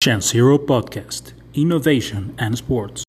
[0.00, 3.02] Chance Zero Podcast Innovation and Sports.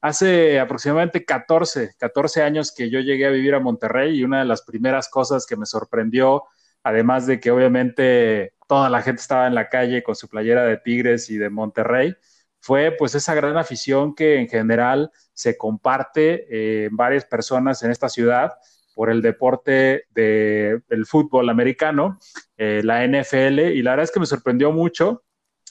[0.00, 4.46] Hace aproximadamente 14, 14 años que yo llegué a vivir a Monterrey y una de
[4.46, 6.44] las primeras cosas que me sorprendió,
[6.82, 10.78] además de que obviamente toda la gente estaba en la calle con su playera de
[10.78, 12.16] Tigres y de Monterrey,
[12.60, 17.90] fue pues esa gran afición que en general se comparte eh, en varias personas en
[17.90, 18.54] esta ciudad
[18.94, 22.18] por el deporte de, del fútbol americano,
[22.56, 25.22] eh, la NFL, y la verdad es que me sorprendió mucho.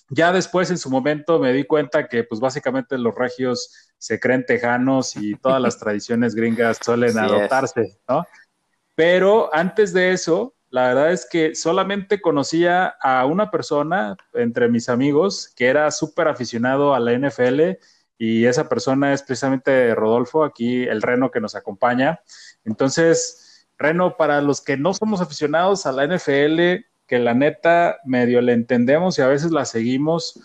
[0.09, 4.45] Ya después, en su momento, me di cuenta que, pues básicamente los regios se creen
[4.45, 8.25] tejanos y todas las tradiciones gringas suelen adoptarse, ¿no?
[8.95, 14.89] Pero antes de eso, la verdad es que solamente conocía a una persona entre mis
[14.89, 17.77] amigos que era súper aficionado a la NFL
[18.25, 22.21] y esa persona es precisamente Rodolfo, aquí el reno que nos acompaña.
[22.63, 28.39] Entonces, Reno, para los que no somos aficionados a la NFL, que la neta medio
[28.39, 30.39] le entendemos y a veces la seguimos,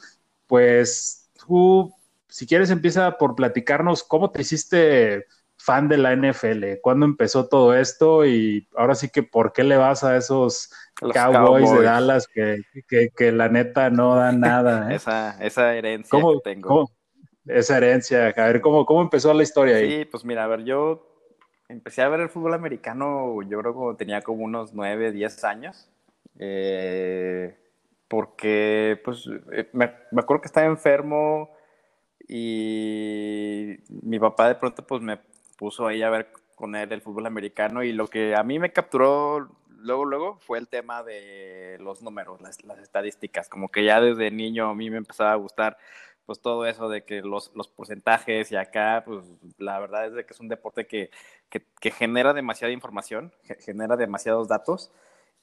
[0.49, 1.95] pues tú,
[2.27, 6.81] si quieres, empieza por platicarnos cómo te hiciste fan de la NFL?
[6.83, 8.27] ¿Cuándo empezó todo esto?
[8.27, 12.63] Y ahora sí que, ¿por qué le vas a esos Cowboys, de Dallas que,
[13.15, 14.91] que, la neta no dan nada?
[14.91, 14.97] ¿eh?
[14.97, 16.91] esa, esa herencia que tengo.
[17.49, 19.91] Esa herencia, a ver, ¿cómo, ¿cómo empezó la historia ahí?
[19.91, 21.07] Sí, pues mira, a ver, yo
[21.69, 25.89] empecé a ver el fútbol americano, yo creo que tenía como unos 9, 10 años.
[26.39, 27.57] Eh,
[28.07, 31.51] porque, pues, eh, me, me, acuerdo que estaba enfermo
[32.27, 35.19] y mi papá de pronto, pues, me
[35.57, 38.73] puso ahí a ver con él el fútbol americano y lo que a mí me
[38.73, 44.31] capturó luego, luego fue el tema de los números, las, estadísticas, como que ya desde
[44.31, 45.79] niño a mí me empezaba a gustar
[46.29, 49.25] pues todo eso de que los, los porcentajes y acá, pues
[49.57, 51.09] la verdad es de que es un deporte que,
[51.49, 54.93] que, genera demasiada información, genera demasiados datos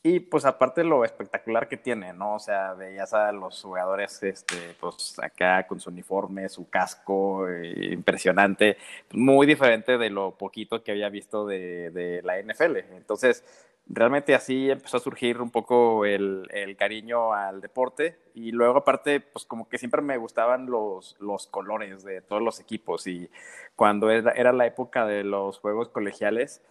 [0.04, 2.36] y pues aparte lo espectacular que tiene, ¿no?
[2.36, 7.90] O sea, veías a los jugadores, este, pues acá con su uniforme, su casco, eh,
[7.92, 8.78] impresionante,
[9.12, 12.78] muy diferente de lo poquito que había visto de, de, la NFL.
[12.96, 13.44] Entonces,
[13.88, 19.20] realmente así empezó a surgir un poco el, el, cariño al deporte y luego aparte,
[19.20, 23.30] pues como que siempre me gustaban los, los colores de todos los equipos y
[23.76, 26.62] cuando era, era la época de los juegos colegiales,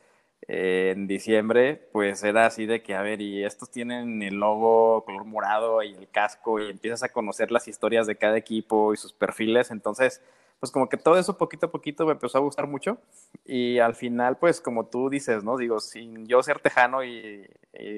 [0.47, 5.25] en diciembre, pues era así de que, a ver, y estos tienen el logo color
[5.25, 9.13] morado y el casco y empiezas a conocer las historias de cada equipo y sus
[9.13, 10.23] perfiles, entonces,
[10.61, 12.99] pues como que todo eso poquito a poquito me empezó a gustar mucho
[13.45, 15.57] y al final, pues como tú dices, ¿no?
[15.57, 17.47] Digo, sin yo ser tejano y,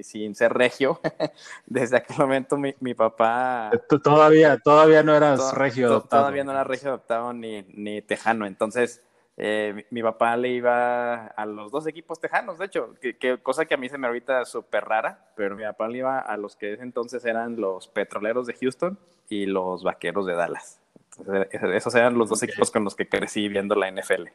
[0.02, 1.00] sin ser regio,
[1.66, 3.70] desde aquel momento mi, mi, papá...
[4.02, 6.22] Todavía, todavía no eras regio adoptado.
[6.22, 9.02] Todavía no era regio adoptado ni, ni tejano, entonces
[9.38, 13.74] eh, mi, papá le iba a los dos equipos tejanos, de hecho, que, cosa que
[13.74, 16.72] a mí se me ahorita súper rara, pero mi papá le iba a los que
[16.74, 20.80] entonces eran los petroleros de Houston y los vaqueros de Dallas.
[21.50, 24.28] Esos eran los dos equipos con los que crecí viendo la NFL.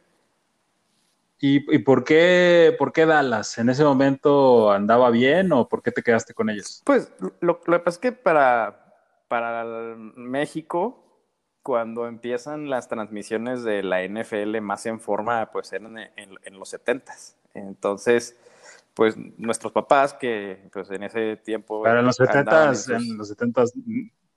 [1.43, 3.57] ¿Y, por, qué, por qué Dallas?
[3.57, 6.83] ¿En ese momento andaba bien o por qué te quedaste con ellos?
[6.85, 8.93] Pues lo, lo que pasa es que para,
[9.27, 9.65] para
[9.95, 11.01] México
[11.63, 17.13] cuando empiezan las transmisiones de la NFL más en forma, pues eran en, los 70
[17.53, 18.35] Entonces,
[18.93, 21.83] pues nuestros papás, que pues en ese tiempo...
[21.83, 23.63] Pero en los 70 en los 70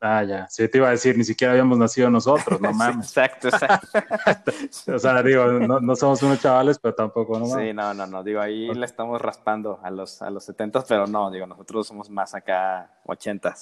[0.06, 0.46] Ah, ya.
[0.50, 3.06] Sí, te iba a decir, ni siquiera habíamos nacido nosotros, no mames.
[3.06, 4.52] exacto, exacto.
[4.94, 7.46] o sea, digo, no, no, somos unos chavales, pero tampoco, ¿no?
[7.46, 8.22] Sí, no, no, no.
[8.22, 12.10] Digo, ahí le estamos raspando a los, a los 70, pero no, digo, nosotros somos
[12.10, 13.54] más acá 80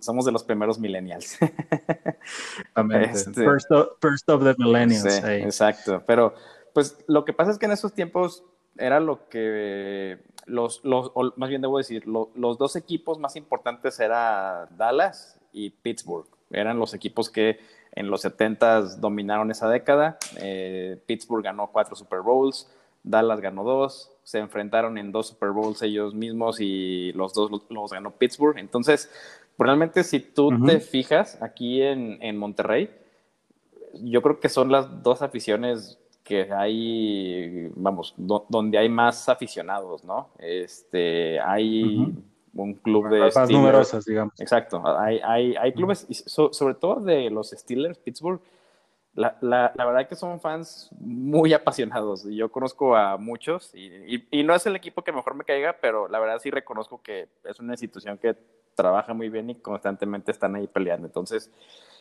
[0.00, 1.38] somos de los primeros millennials.
[3.00, 5.14] este, first, of, first, of, the millennials.
[5.14, 6.02] Sí, exacto.
[6.06, 6.34] Pero,
[6.74, 8.44] pues, lo que pasa es que en esos tiempos
[8.76, 14.66] era lo que los, los más bien debo decir, los dos equipos más importantes era
[14.76, 16.26] Dallas y Pittsburgh.
[16.50, 17.58] Eran los equipos que
[17.92, 20.18] en los 70 dominaron esa década.
[20.36, 22.70] Eh, Pittsburgh ganó cuatro Super Bowls,
[23.02, 27.90] Dallas ganó dos, se enfrentaron en dos Super Bowls ellos mismos y los dos los,
[27.90, 28.58] ganó Pittsburgh.
[28.58, 29.10] Entonces,
[29.58, 32.90] realmente si tú te fijas aquí en, en, Monterrey,
[33.94, 40.28] yo creo que son las dos aficiones que hay, vamos, donde hay más aficionados, ¿no?
[40.38, 42.12] Este, hay
[42.56, 43.20] un club de...
[43.20, 44.40] Más numerosas, digamos.
[44.40, 48.40] Exacto, hay, hay, hay clubes, sobre todo de los Steelers, Pittsburgh,
[49.14, 52.24] la, la, la, verdad que son fans muy apasionados.
[52.24, 56.06] Yo conozco a muchos y, y, no es el equipo que mejor me caiga, pero
[56.06, 58.36] la verdad sí reconozco que es una institución que
[58.74, 61.06] trabaja muy bien y constantemente están ahí peleando.
[61.06, 61.50] Entonces,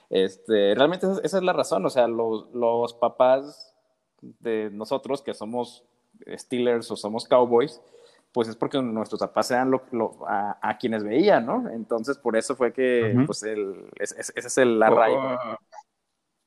[0.09, 1.85] este, realmente esa, esa es la razón.
[1.85, 3.73] O sea, los, los papás
[4.21, 5.85] de nosotros que somos
[6.27, 7.81] Steelers o somos Cowboys,
[8.35, 9.81] pues es porque nuestros papás eran lo,
[10.27, 11.69] a, quienes veían, ¿no?
[11.69, 15.37] Entonces, por eso fue que, pues, el, ese es el arraigo.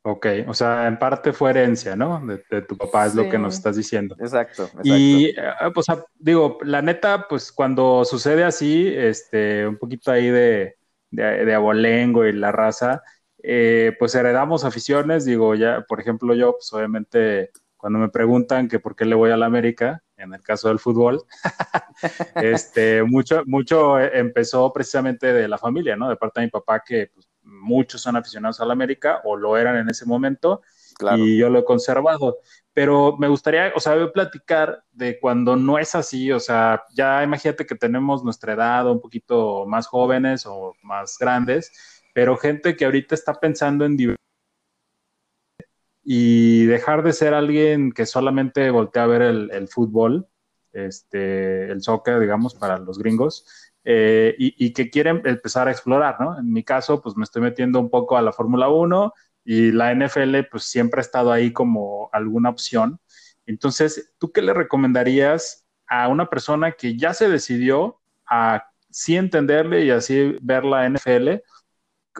[0.04, 2.20] Oh, ok, o sea, en parte fue herencia, ¿no?
[2.26, 4.14] De, tu papá, es lo que nos estás diciendo.
[4.20, 4.82] Exacto, exacto.
[4.84, 5.34] Y,
[5.72, 5.86] pues,
[6.18, 10.76] digo, la neta, pues, cuando sucede así, este, un poquito ahí de,
[11.10, 13.02] de, abolengo y la raza,
[13.42, 18.78] eh, pues heredamos aficiones, digo, ya, por ejemplo, yo, pues, obviamente cuando me preguntan que
[18.78, 21.22] por qué le voy a la América, en el caso del fútbol,
[22.36, 26.08] este, mucho, mucho empezó precisamente de la familia, ¿no?
[26.08, 29.56] De parte de mi papá, que pues, muchos son aficionados a la América o lo
[29.56, 30.60] eran en ese momento,
[31.16, 32.38] y yo lo he conservado.
[32.72, 37.66] Pero me gustaría, o sea, platicar de cuando no es así, o sea, ya imagínate
[37.66, 41.72] que tenemos nuestra edad, un poquito más jóvenes o más grandes,
[42.14, 43.96] pero gente que ahorita está pensando en
[46.10, 50.26] y dejar de ser alguien que solamente voltea a ver el, fútbol,
[50.72, 53.44] este, el soccer, digamos, para los gringos,
[53.84, 56.38] eh, y, que quieren empezar a explorar, ¿no?
[56.38, 59.12] En mi caso, pues me estoy metiendo un poco a la Fórmula 1
[59.44, 62.98] y la NFL, pues siempre ha estado ahí como alguna opción.
[63.44, 69.84] Entonces, ¿tú qué le recomendarías a una persona que ya se decidió a sí entenderle
[69.84, 71.42] y así ver la NFL?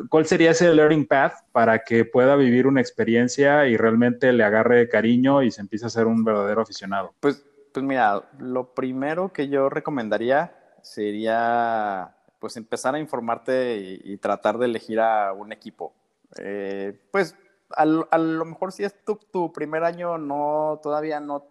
[0.09, 4.89] ¿Cuál sería ese learning path para que pueda vivir una experiencia y realmente le agarre
[4.89, 7.15] cariño y se empiece a ser un verdadero aficionado?
[7.21, 14.59] Pues, pues mira, lo primero que yo recomendaría sería pues empezar a informarte y, tratar
[14.59, 15.93] de elegir a un equipo.
[16.39, 17.37] Eh, pues
[17.77, 21.49] a, a, lo mejor si es tu, tu primer año, no, todavía no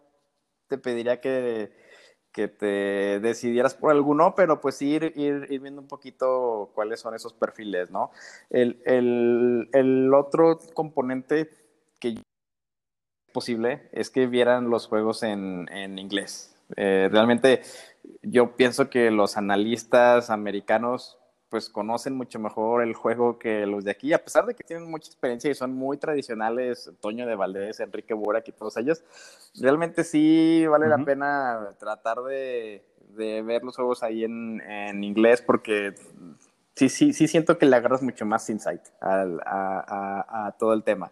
[0.68, 1.72] te pediría que
[2.38, 7.34] que te decidieras por alguno, pero pues ir, ir, viendo un poquito cuáles son esos
[7.34, 8.12] perfiles, ¿no?
[8.52, 11.50] El, el, el otro componente
[12.00, 12.22] que es
[13.34, 16.56] posible es que vieran los juegos en, en inglés.
[16.76, 17.64] Eh, realmente
[18.22, 21.18] yo pienso que los analistas americanos
[21.50, 24.90] pues conocen mucho mejor el juego que los de aquí, a pesar de que tienen
[24.90, 29.04] mucha experiencia y son muy tradicionales, Toño de Valdés, Enrique Burak y todos ellos,
[29.60, 32.84] realmente sí vale la pena tratar de,
[33.16, 35.96] ver los juegos ahí en, inglés porque
[36.76, 41.12] sí, sí, sí siento que le agarras mucho más insight a, todo el tema.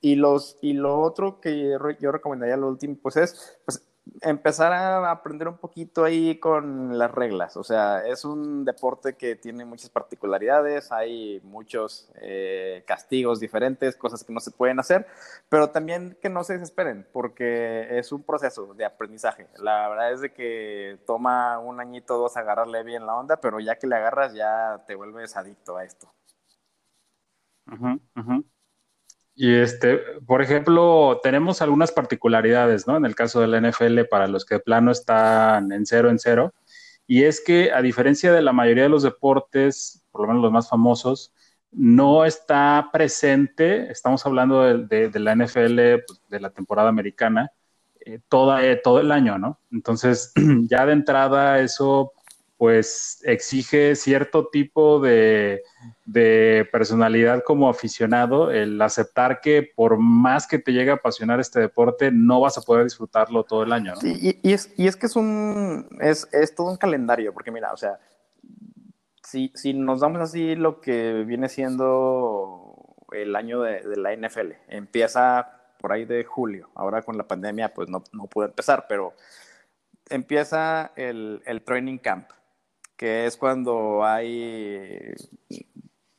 [0.00, 3.82] Y, los, y lo otro que yo recomendaría, lo último, pues es, pues
[4.20, 7.56] empezar a aprender un poquito ahí con las reglas.
[7.56, 14.24] O sea, es un deporte que tiene muchas particularidades, hay muchos eh, castigos diferentes, cosas
[14.24, 15.06] que no se pueden hacer,
[15.48, 19.48] pero también que no se desesperen, porque es un proceso de aprendizaje.
[19.58, 23.76] La verdad es de que toma un añito, dos agarrarle bien la onda, pero ya
[23.76, 26.12] que le agarras ya te vuelves adicto a esto.
[29.38, 32.96] Y este, por ejemplo, tenemos algunas particularidades, ¿no?
[32.96, 36.18] En el caso de la NFL, para los que de plano están en cero en
[36.18, 36.54] cero,
[37.06, 40.52] y es que a diferencia de la mayoría de los deportes, por lo menos los
[40.52, 41.34] más famosos,
[41.70, 47.52] no está presente, estamos hablando de, la NFL, pues, de la temporada americana,
[48.00, 49.60] eh, toda, eh, todo el año, ¿no?
[49.70, 50.32] Entonces,
[50.70, 52.14] ya de entrada eso
[52.56, 55.62] pues exige cierto tipo de,
[56.72, 62.10] personalidad como aficionado, el aceptar que por más que te llegue a apasionar este deporte,
[62.10, 63.92] no vas a poder disfrutarlo todo el año.
[63.94, 64.08] ¿no?
[64.08, 67.76] y, es, y es que es un, es, es, todo un calendario, porque mira, o
[67.76, 67.98] sea,
[69.22, 74.52] si, si nos damos así lo que viene siendo el año de, de, la NFL,
[74.68, 79.12] empieza por ahí de julio, ahora con la pandemia pues no, no pudo empezar, pero
[80.08, 82.30] empieza el, el training camp
[82.96, 85.14] que es cuando hay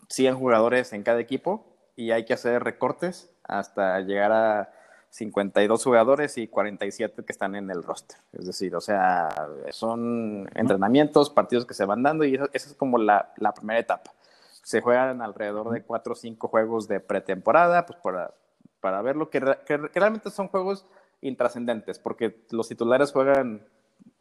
[0.09, 1.65] 100 jugadores en cada equipo
[1.95, 4.73] y hay que hacer recortes hasta llegar a
[5.09, 8.17] 52 jugadores y 47 que están en el roster.
[8.33, 9.29] Es decir, o sea,
[9.71, 14.11] son entrenamientos, partidos que se van dando y esa es como la, la, primera etapa.
[14.63, 18.33] Se juegan alrededor de 4 o 5 juegos de pretemporada, pues para,
[18.81, 20.85] para verlo, que, que realmente son juegos
[21.21, 23.65] intrascendentes, porque los titulares juegan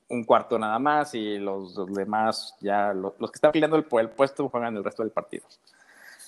[0.08, 4.48] un cuarto nada más y los, demás, ya los, que están peleando el, el puesto
[4.48, 5.46] juegan el resto del partido.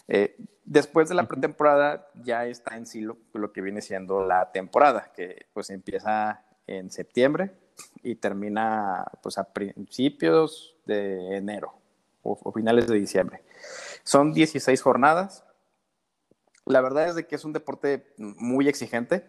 [0.09, 5.13] Eh, después de la pretemporada ya está en sí lo, que viene siendo la temporada,
[5.15, 7.53] que pues empieza en septiembre
[8.03, 11.75] y termina pues a principios de enero
[12.23, 13.43] o, finales de diciembre.
[14.03, 15.45] Son 16 jornadas.
[16.65, 19.27] La verdad es de que es un deporte muy exigente,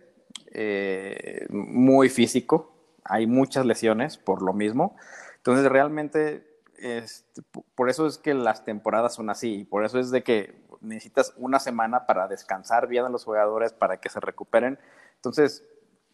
[0.51, 4.95] eh, muy físico, hay muchas lesiones por lo mismo.
[5.37, 7.41] Entonces, realmente, este,
[7.75, 11.59] por eso es que las temporadas son así, por eso es de que necesitas una
[11.59, 14.79] semana para descansar bien a los jugadores, para que se recuperen.
[15.15, 15.65] Entonces,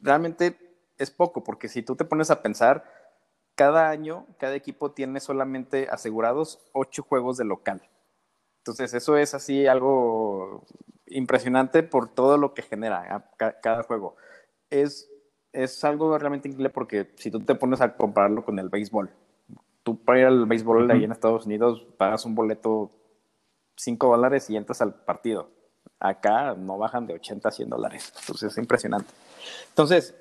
[0.02, 0.58] realmente
[0.98, 2.84] es poco, porque si tú te pones a pensar,
[3.56, 7.82] cada año, cada equipo tiene solamente asegurados ocho juegos de local.
[8.60, 10.66] Entonces, eso es así algo
[11.08, 14.16] impresionante por todo lo que genera cada juego.
[14.70, 15.10] Es,
[15.56, 19.10] es algo realmente increíble porque si tú te pones a compararlo con el béisbol,
[19.84, 22.92] tú para ir al béisbol ahí en Estados Unidos pagas un boleto
[23.76, 25.50] 5 dólares y entras al partido.
[26.00, 28.14] Acá no bajan de 80 a 100 dólares.
[28.20, 29.12] Entonces es impresionante.
[29.70, 30.16] Entonces,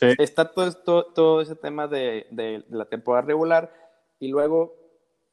[0.00, 3.72] está todo, todo, todo, ese tema de, de, la temporada regular
[4.20, 4.74] y luego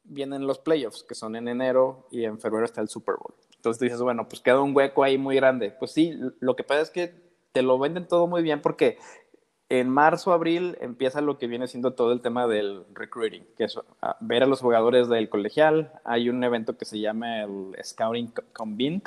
[0.04, 3.34] vienen los playoffs, que son en enero y en febrero está el Super Bowl.
[3.56, 5.70] Entonces dices, bueno, pues queda un hueco ahí muy grande.
[5.70, 8.98] Pues sí, lo que pasa es que te lo venden todo muy bien porque
[9.68, 13.78] en marzo, abril empieza lo que viene siendo todo el tema del recruiting, que es
[14.00, 15.92] ah, ver a los jugadores del colegial.
[16.04, 19.02] Hay un evento que se llama el Scouting Combine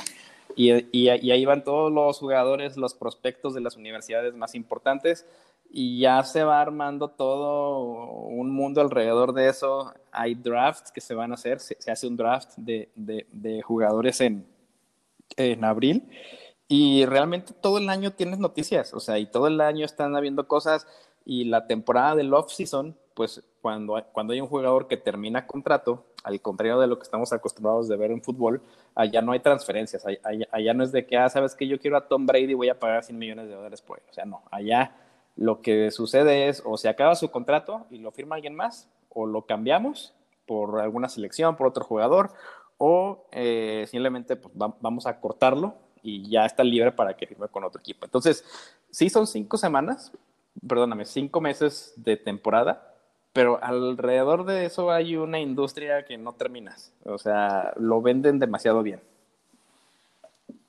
[0.56, 5.26] y, y, ahí van todos los jugadores, los prospectos de las universidades más importantes
[5.72, 7.80] y ya se va armando todo
[8.26, 9.94] un mundo alrededor de eso.
[10.12, 14.20] Hay drafts que se van a hacer, se, hace un draft de, de, de jugadores
[14.20, 14.46] en,
[15.38, 16.04] en abril
[16.72, 20.48] y realmente todo el año tienes noticias, o sea, y todo el año están habiendo
[20.48, 20.88] cosas
[21.26, 26.40] y la temporada del off-season, pues cuando, cuando hay un jugador que termina contrato, al
[26.42, 28.62] contrario de lo que estamos acostumbrados de ver en fútbol,
[28.94, 32.08] allá no hay transferencias, allá, no es de que, ah, sabes que yo quiero a
[32.08, 34.44] Tom Brady y voy a pagar 100 millones de dólares por él, o sea, no,
[34.52, 34.96] allá
[35.36, 39.26] lo que sucede es o se acaba su contrato y lo firma alguien más, o
[39.26, 40.14] lo cambiamos
[40.46, 42.32] por alguna selección, por otro jugador,
[42.78, 47.64] o eh, simplemente pues, vamos a cortarlo y ya está libre para que firme con
[47.64, 48.06] otro equipo.
[48.06, 48.44] Entonces,
[48.90, 50.12] sí son cinco semanas,
[50.68, 52.94] perdóname, cinco meses de temporada,
[53.34, 56.94] pero alrededor de eso hay una industria que no terminas.
[57.06, 59.02] O sea, lo venden demasiado bien.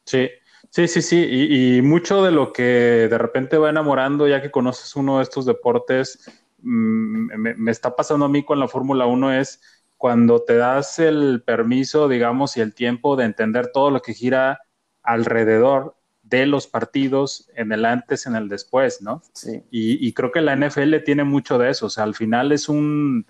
[0.05, 0.29] Sí,
[0.69, 1.27] sí, sí, sí.
[1.31, 5.47] Y, mucho de lo que de repente va enamorando, ya que conoces uno de estos
[5.47, 6.31] deportes,
[6.63, 9.61] mm, me, me está pasando a mí con la Fórmula 1 es
[9.97, 14.61] cuando te das el permiso, digamos, y el tiempo de entender todo lo que gira
[15.03, 19.23] alrededor de los partidos en el antes, en el después, ¿no?
[19.33, 19.65] Sí.
[19.71, 23.27] Y, creo que la NFL tiene mucho de eso, o sea, al final es un,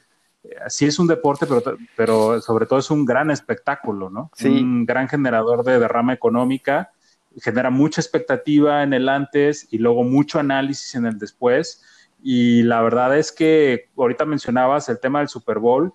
[0.68, 1.62] sí es un deporte, pero,
[1.96, 4.30] pero sobre todo es un gran espectáculo, ¿no?
[4.34, 4.48] Sí.
[4.48, 6.92] Un gran generador de derrama económica,
[7.40, 11.82] genera mucha expectativa en el antes y luego mucho análisis en el después.
[12.22, 15.94] Y la verdad es que ahorita mencionabas el tema del Super Bowl,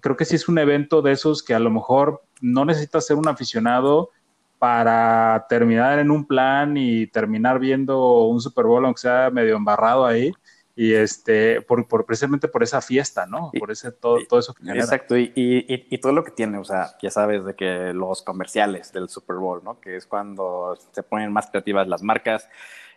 [0.00, 3.16] creo que sí es un evento de esos que a lo mejor no necesitas ser
[3.16, 4.10] un aficionado,
[4.58, 10.06] para terminar en un plan y terminar viendo un Super Bowl, aunque sea medio embarrado
[10.06, 10.32] ahí,
[10.74, 13.50] y este, por, por precisamente por esa fiesta, ¿no?
[13.58, 16.64] Por ese todo, todo eso que Exacto, y, y, y, todo lo que tiene, o
[16.64, 19.80] sea, ya sabes de que los comerciales del Super Bowl, ¿no?
[19.80, 22.48] Que es cuando se ponen más creativas las marcas.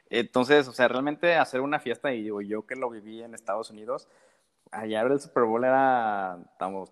[0.10, 3.70] Entonces, o sea, realmente hacer una fiesta, y digo, yo que lo viví en Estados
[3.70, 4.10] Unidos,
[4.72, 6.38] allá el Super Bowl era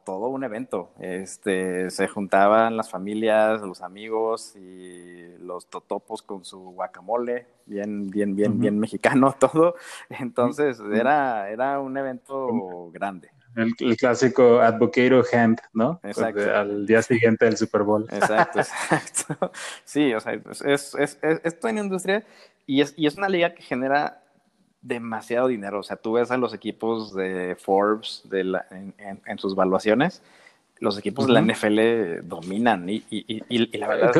[0.03, 0.91] todo un evento.
[0.99, 8.35] Este, se juntaban las familias, los amigos y los totopos con su guacamole, bien, bien,
[8.35, 9.75] bien, bien mexicano todo.
[10.09, 13.29] Entonces era, era un evento grande.
[13.55, 15.99] El, clásico Advocate Hand, ¿no?
[16.03, 16.53] Exacto.
[16.53, 18.05] al día siguiente del Super Bowl.
[18.11, 19.51] Exacto, exacto.
[19.83, 22.23] Sí, o sea, es, es, es, es toda una industria
[22.67, 24.21] y es, y es una liga que genera
[24.87, 25.79] demasiado dinero.
[25.79, 28.59] O sea, tú ves a los equipos de Forbes de
[29.25, 30.21] en, sus valuaciones,
[30.79, 34.13] los equipos de la NFL dominan y, la verdad...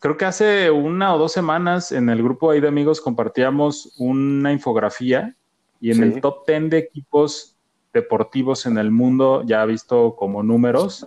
[0.00, 4.50] Creo, que hace una o dos semanas en el grupo ahí de amigos compartíamos una
[4.50, 5.36] infografía
[5.82, 7.56] y en el top 10 de equipos
[7.92, 11.06] deportivos en el mundo, ya visto como números,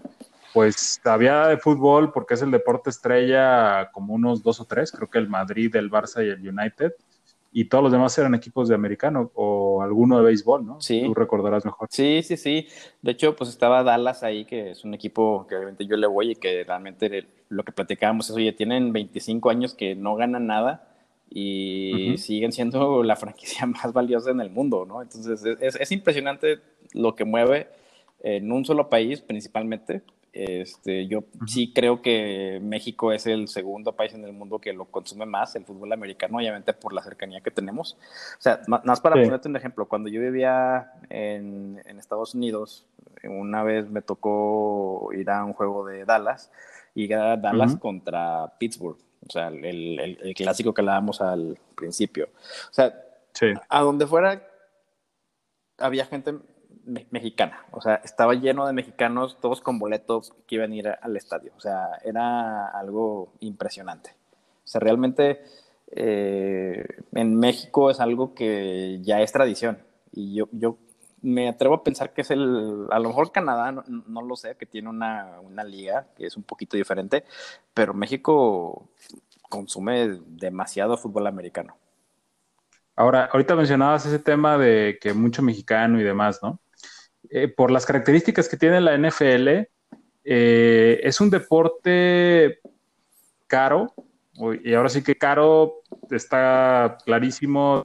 [0.53, 5.09] pues había de fútbol porque es el deporte estrella como unos dos o tres, creo
[5.09, 6.93] que el Madrid, el Barça y el United
[7.51, 10.81] y todos los demás eran equipos de americano o alguno de béisbol, ¿no?
[10.81, 11.01] Sí.
[11.03, 11.87] Tú recordarás mejor.
[11.91, 12.67] Sí, sí, sí.
[13.01, 16.31] De hecho, pues estaba Dallas ahí, que es un equipo que obviamente yo le voy
[16.31, 20.87] y que realmente lo que platicábamos es, oye, tienen 25 años que no ganan nada
[21.29, 25.01] y siguen siendo la franquicia más valiosa en el mundo, ¿no?
[25.01, 26.59] Entonces, es, es impresionante
[26.93, 27.67] lo que mueve
[28.21, 30.01] en un solo país principalmente,
[30.33, 34.85] este, yo sí creo que México es el segundo país en el mundo que lo
[34.85, 37.97] consume más, el fútbol americano, obviamente por la cercanía que tenemos.
[38.37, 42.85] O sea, más para ponerte un ejemplo, cuando yo vivía en, en, Estados Unidos,
[43.23, 46.51] una vez me tocó ir a un juego de Dallas
[46.93, 52.29] y era Dallas contra Pittsburgh, o sea, el, el, clásico que hablábamos al principio.
[52.69, 52.93] O sea,
[53.69, 54.43] a donde fuera
[55.77, 56.33] había gente
[57.11, 57.65] mexicana.
[57.71, 61.51] O sea, estaba lleno de mexicanos, todos con boletos que iban a ir al estadio.
[61.57, 64.11] O sea, era algo impresionante.
[64.63, 65.43] O sea, realmente
[65.91, 69.79] eh, en México es algo que ya es tradición.
[70.11, 70.77] Y yo, yo
[71.21, 74.65] me atrevo a pensar que es el, a lo mejor Canadá, no, lo sé, que
[74.65, 77.25] tiene una, una, liga que es un poquito diferente,
[77.73, 78.89] pero México
[79.49, 81.75] consume demasiado fútbol americano.
[82.95, 86.59] Ahora, ahorita mencionabas ese tema de que mucho mexicano y demás, ¿no?
[87.29, 89.67] Eh, por las características que tiene la NFL,
[90.23, 92.59] eh, es un deporte
[93.47, 93.93] caro,
[94.63, 97.83] y ahora sí que caro está clarísimo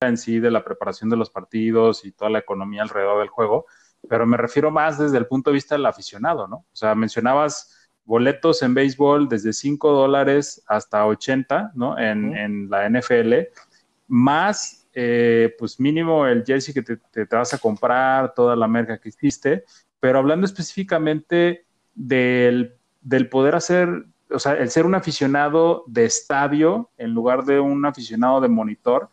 [0.00, 3.66] en sí de la preparación de los partidos y toda la economía alrededor del juego,
[4.08, 6.56] pero me refiero más desde el punto de vista del aficionado, ¿no?
[6.56, 11.98] O sea, mencionabas boletos en béisbol desde 5 dólares hasta 80, ¿no?
[11.98, 13.48] En, la NFL,
[14.08, 18.98] más, eh, pues mínimo el jersey que te, te, vas a comprar, toda la merca
[18.98, 19.64] que hiciste,
[20.00, 26.90] pero hablando específicamente del, del poder hacer, o sea, el ser un aficionado de estadio
[26.96, 29.08] en lugar de un aficionado de monitor,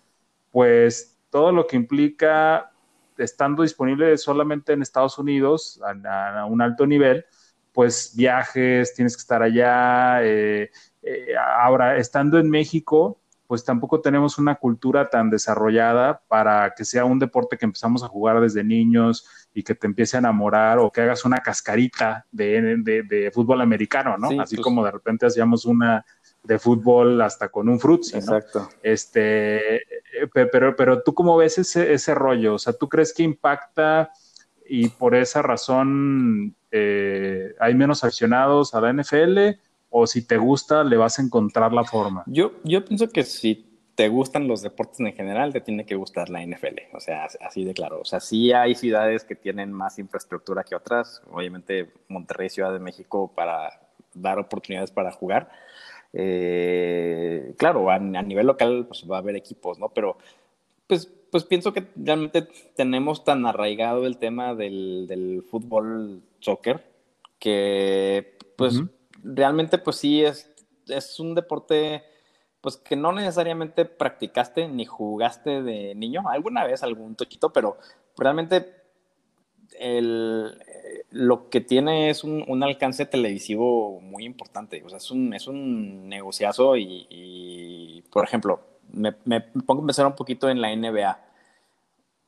[0.51, 2.71] pues todo lo que implica
[3.17, 7.25] estando disponible solamente en Estados Unidos a, un alto nivel,
[7.71, 10.23] pues viajes, tienes que estar allá.
[10.23, 10.69] Eh,
[11.03, 13.20] eh, ahora, estando en México,
[13.51, 18.07] pues tampoco tenemos una cultura tan desarrollada para que sea un deporte que empezamos a
[18.07, 23.29] jugar desde niños y que te empiece a enamorar o que hagas una cascarita de,
[23.33, 24.41] fútbol americano, ¿no?
[24.41, 26.05] Así pues como de repente hacíamos una
[26.41, 28.19] de fútbol hasta con un frutzi, ¿no?
[28.19, 28.69] Exacto.
[28.81, 33.23] Este, eh, pero, pero tú cómo ves ese, ese rollo, o sea, ¿tú crees que
[33.23, 34.11] impacta
[34.65, 39.59] y por esa razón eh, hay menos aficionados a la NFL
[39.91, 42.23] o si te gusta le vas a encontrar la forma?
[42.25, 46.29] Yo, yo pienso que si te gustan los deportes en general, te tiene que gustar
[46.29, 48.01] la NFL, o sea, así de claro.
[48.01, 52.79] O sea, sí hay ciudades que tienen más infraestructura que otras, obviamente Monterrey, Ciudad de
[52.79, 53.81] México, para
[54.13, 55.51] dar oportunidades para jugar,
[56.13, 59.89] eh, claro, a, nivel local pues, va a haber equipos, ¿no?
[59.89, 60.17] Pero
[60.87, 66.85] pues, pues pienso que realmente tenemos tan arraigado el tema del, fútbol soccer
[67.39, 68.81] que pues
[69.23, 70.49] realmente pues sí es,
[70.87, 72.03] es un deporte
[72.61, 77.77] pues que no necesariamente practicaste ni jugaste de niño, alguna vez algún toquito, pero
[78.17, 78.81] realmente
[79.79, 80.57] el,
[81.11, 84.81] lo que tiene es un, alcance televisivo muy importante.
[84.85, 90.15] O sea, es un, es un negociazo y, por ejemplo, me, pongo a pensar un
[90.15, 91.19] poquito en la NBA.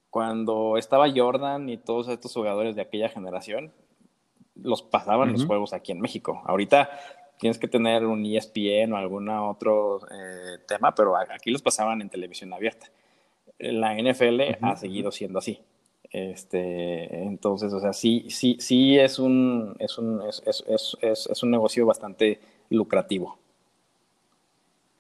[0.10, 3.74] Cuando estaba Jordan y todos estos jugadores de aquella generación,
[4.56, 6.42] los pasaban los juegos aquí en México.
[6.46, 6.90] Ahorita
[7.40, 12.10] tienes que tener un ESPN o algún otro eh, tema, pero aquí los pasaban en
[12.10, 12.88] televisión abierta.
[13.60, 15.62] La NFL ha seguido siendo así.
[16.12, 21.44] Este, entonces, o sea, sí, sí, sí es un, es un, es, es, es, es
[21.44, 22.40] un negocio bastante
[22.70, 23.38] lucrativo.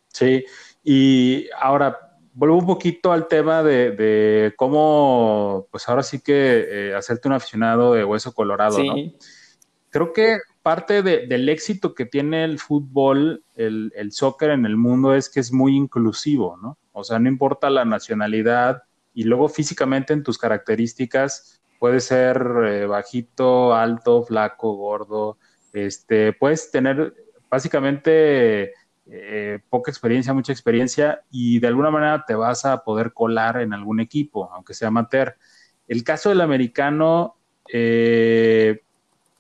[0.08, 0.44] Sí,
[0.84, 6.96] y ahora vuelvo un poquito al tema de, de cómo, pues ahora sí que eh,
[6.96, 8.96] hacerte un aficionado de hueso colorado, ¿no?
[9.94, 15.14] Creo que parte de, del éxito que tiene el fútbol, el, soccer en el mundo
[15.14, 16.80] es que es muy inclusivo, ¿no?
[16.94, 18.82] O sea, no importa la nacionalidad,
[19.14, 25.38] y luego físicamente en tus características puede ser eh, bajito, alto, flaco, gordo,
[25.74, 27.14] este, puedes tener
[27.48, 28.74] básicamente
[29.06, 33.74] eh, poca experiencia, mucha experiencia y de alguna manera te vas a poder colar en
[33.74, 35.38] algún equipo, aunque sea amateur.
[35.88, 37.36] El caso del americano,
[37.72, 38.82] eh,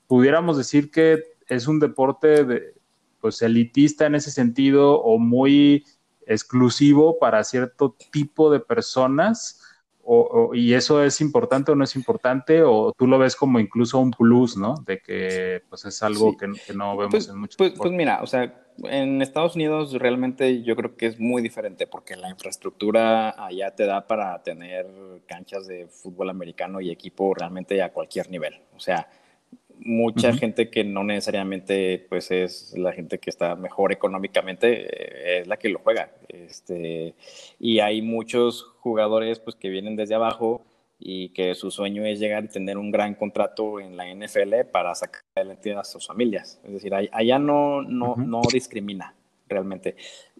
[0.07, 2.73] pudiéramos decir que es un deporte de,
[3.19, 5.85] pues elitista en ese sentido o muy
[6.25, 9.59] exclusivo para cierto tipo de personas
[10.53, 14.11] y eso es importante o no es importante, o tú lo ves como incluso un
[14.11, 14.75] plus, ¿no?
[14.85, 17.55] De que pues es algo que, no vemos pues, en muchos.
[17.55, 21.87] Pues, pues, mira, o sea, en Estados Unidos realmente yo creo que es muy diferente
[21.87, 24.85] porque la infraestructura allá te da para tener
[25.25, 28.59] canchas de fútbol americano y equipo realmente a cualquier nivel.
[28.75, 29.07] O sea,
[29.79, 35.47] mucha gente que no necesariamente pues es la gente que está mejor económicamente eh, es
[35.47, 37.15] la que lo juega este
[37.59, 40.65] y hay muchos jugadores pues que vienen desde abajo
[41.05, 44.95] y que su sueño es llegar y tener un gran contrato en la NFL para
[44.95, 46.61] sacar adelante a sus familias.
[46.63, 49.13] Es decir allá no no no discrimina
[49.49, 49.97] realmente.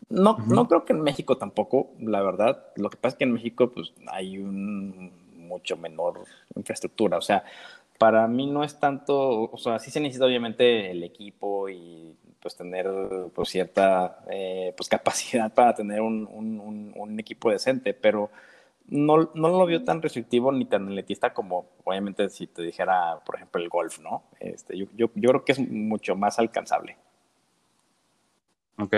[0.09, 2.67] No no creo que en México tampoco la verdad.
[2.77, 6.23] Lo que pasa es que en México pues hay un mucho menor
[6.55, 7.17] infraestructura.
[7.17, 7.43] O sea
[8.03, 12.53] para mí no es tanto, o sea, sí se necesita obviamente el equipo y pues
[12.53, 12.85] tener
[13.33, 18.29] pues cierta eh, pues capacidad para tener un, un, equipo decente, pero
[18.89, 23.35] no, no, lo veo tan restrictivo ni tan elitista como obviamente si te dijera, por
[23.37, 24.23] ejemplo, el golf, ¿no?
[24.41, 26.97] Este, yo, yo, yo creo que es mucho más alcanzable.
[28.77, 28.95] Ok.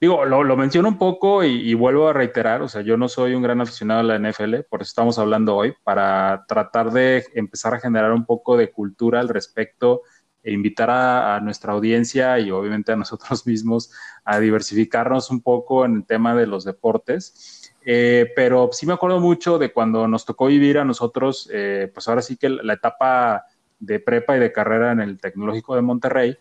[0.00, 3.42] Digo, lo, menciono un poco y, vuelvo a reiterar, o sea, yo no soy un
[3.42, 7.80] gran aficionado a la NFL, por eso estamos hablando hoy, para tratar de empezar a
[7.80, 10.02] generar un poco de cultura al respecto
[10.44, 13.90] e invitar a, nuestra audiencia y obviamente a nosotros mismos
[14.24, 17.72] a diversificarnos un poco en el tema de los deportes.
[17.84, 22.06] Eh, pero sí me acuerdo mucho de cuando nos tocó vivir a nosotros, eh, pues
[22.08, 23.44] ahora sí que la etapa
[23.78, 26.36] de prepa y de carrera en el Tecnológico de Monterrey,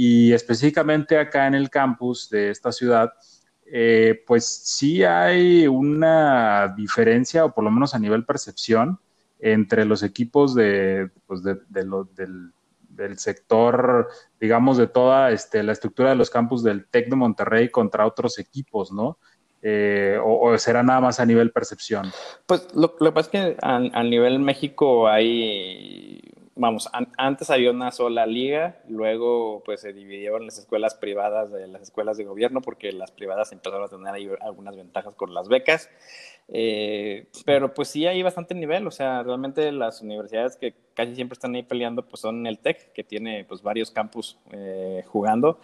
[0.00, 3.14] y específicamente acá en el campus de esta ciudad,
[3.66, 9.00] eh, pues sí hay una diferencia, o por lo menos a nivel percepción,
[9.40, 12.52] entre los equipos de, pues del,
[13.16, 14.06] sector,
[14.38, 18.38] digamos, de toda este, la estructura de los campus del TEC de Monterrey contra otros
[18.38, 19.18] equipos, ¿no?
[19.62, 22.12] Eh, o, será nada más a nivel percepción?
[22.46, 26.22] Pues lo, que pasa es que a, a nivel México hay
[26.58, 31.82] vamos, antes había una sola liga, luego pues se dividieron las escuelas privadas de las
[31.82, 35.88] escuelas de gobierno porque las privadas empezaron a tener ahí algunas ventajas con las becas,
[36.48, 41.34] eh, pero pues sí hay bastante nivel, o sea, realmente las universidades que casi siempre
[41.34, 45.60] están ahí peleando pues son el TEC, que tiene pues varios campus eh, jugando,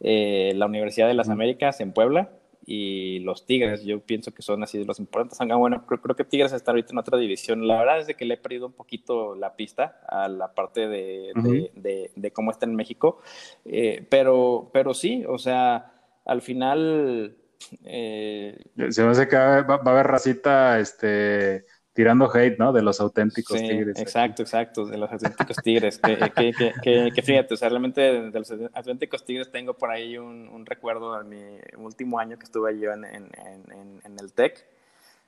[0.00, 2.30] eh, la Universidad de las Américas en Puebla,
[2.66, 5.40] y los Tigres, yo pienso que son así de los importantes.
[5.40, 7.66] Aunque bueno, creo, creo, que Tigres está ahorita en otra división.
[7.66, 10.88] La verdad es de que le he perdido un poquito la pista a la parte
[10.88, 11.32] de,
[11.74, 13.20] de, de, cómo está en México.
[13.64, 15.92] Eh, pero, pero sí, o sea,
[16.24, 17.36] al final...
[17.84, 18.58] Eh,
[18.90, 22.72] Se me hace que va, va, a haber racita este, tirando hate, ¿no?
[22.72, 23.98] De los auténticos tigres.
[23.98, 25.98] Exacto, exacto, de los auténticos tigres.
[25.98, 26.52] que,
[26.82, 30.66] que, que, fíjate, o sea, realmente de los auténticos tigres tengo por ahí un, un
[30.66, 33.30] recuerdo de mi último año que estuve yo en, en,
[33.72, 34.66] en, en el TEC.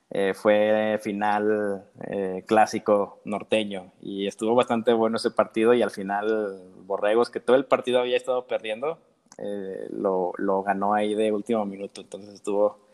[0.09, 6.61] Eh, fue final eh, clásico norteño y estuvo bastante bueno ese partido y al final
[6.85, 8.99] Borregos, que todo el partido había estado perdiendo,
[9.37, 12.86] eh, lo, lo ganó ahí de último minuto, entonces estuvo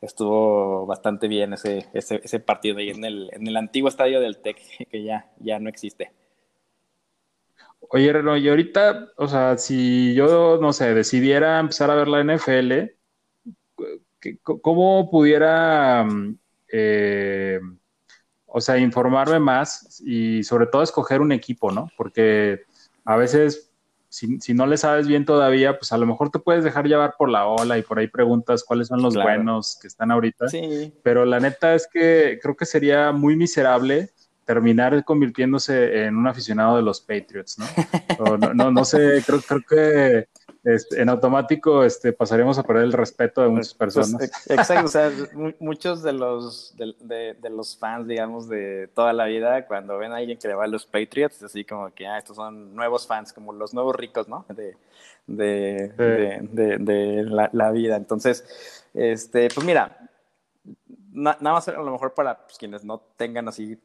[0.00, 4.38] estuvo bastante bien ese, ese, ese partido ahí en el, en el antiguo estadio del
[4.38, 4.58] TEC,
[4.90, 6.12] que ya, ya no existe.
[7.90, 12.22] Oye, Reno, y ahorita, o sea, si yo, no sé, decidiera empezar a ver la
[12.22, 12.72] NFL,
[14.42, 16.06] ¿cómo pudiera,
[16.70, 17.60] eh,
[18.46, 21.90] o sea, informarme más y sobre todo escoger un equipo, ¿no?
[21.96, 22.62] Porque
[23.04, 23.67] a veces
[24.08, 27.28] si, no le sabes bien todavía, pues a lo mejor te puedes dejar llevar por
[27.28, 30.48] la ola y por ahí preguntas cuáles son los buenos que están ahorita.
[30.48, 30.92] Sí.
[31.02, 34.10] Pero la neta es que creo que sería muy miserable
[34.46, 37.66] terminar convirtiéndose en un aficionado de los Patriots, ¿no?
[38.38, 40.28] no, no, no, sé, creo, creo que
[40.74, 44.48] este, en automático este, pasaremos a perder el respeto de muchas pues, pues, personas.
[44.48, 45.10] exacto, o sea,
[45.58, 50.16] muchos de los, de, de, los fans, digamos, de toda la vida, cuando ven a
[50.16, 53.32] alguien que le va a los Patriots, así como que, ah, estos son nuevos fans,
[53.32, 54.44] como los nuevos ricos, ¿no?
[54.48, 54.76] De,
[55.26, 57.96] de, la, la, vida.
[57.96, 58.44] Entonces,
[58.94, 59.96] este, pues mira,
[61.12, 63.78] nada más a lo mejor para pues, quienes no tengan así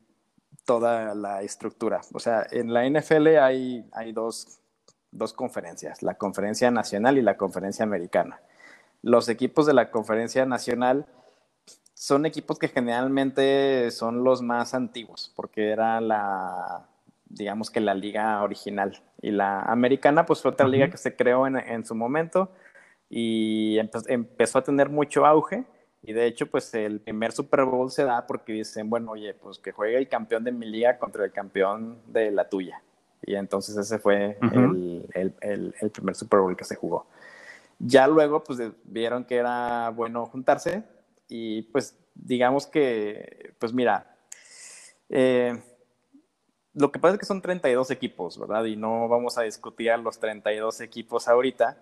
[0.66, 2.02] toda la estructura.
[2.14, 4.60] O sea, en la NFL hay, hay dos
[5.14, 8.42] dos conferencias, la conferencia nacional y la conferencia americana.
[9.02, 11.06] Los equipos de la conferencia nacional
[11.94, 16.88] son equipos que generalmente son los más antiguos, porque era la,
[17.26, 19.02] digamos que la liga original.
[19.22, 22.52] Y la americana, pues fue otra liga que se creó en, su momento
[23.10, 25.64] y empezó a tener mucho auge.
[26.02, 29.60] Y de hecho, pues el primer Super Bowl se da porque dicen, bueno, oye, pues
[29.60, 32.82] que juegue el campeón de mi liga contra el campeón de la tuya.
[33.26, 34.38] Y entonces ese fue
[35.14, 37.06] el, el, primer Super Bowl que se jugó.
[37.80, 40.84] Ya luego, pues vieron que era bueno juntarse
[41.28, 44.16] y pues digamos que, pues mira,
[45.10, 45.62] eh,
[46.74, 48.66] lo que pasa es que son 32 equipos, ¿verdad?
[48.66, 51.78] Y no vamos a discutir a los 32 equipos ahorita,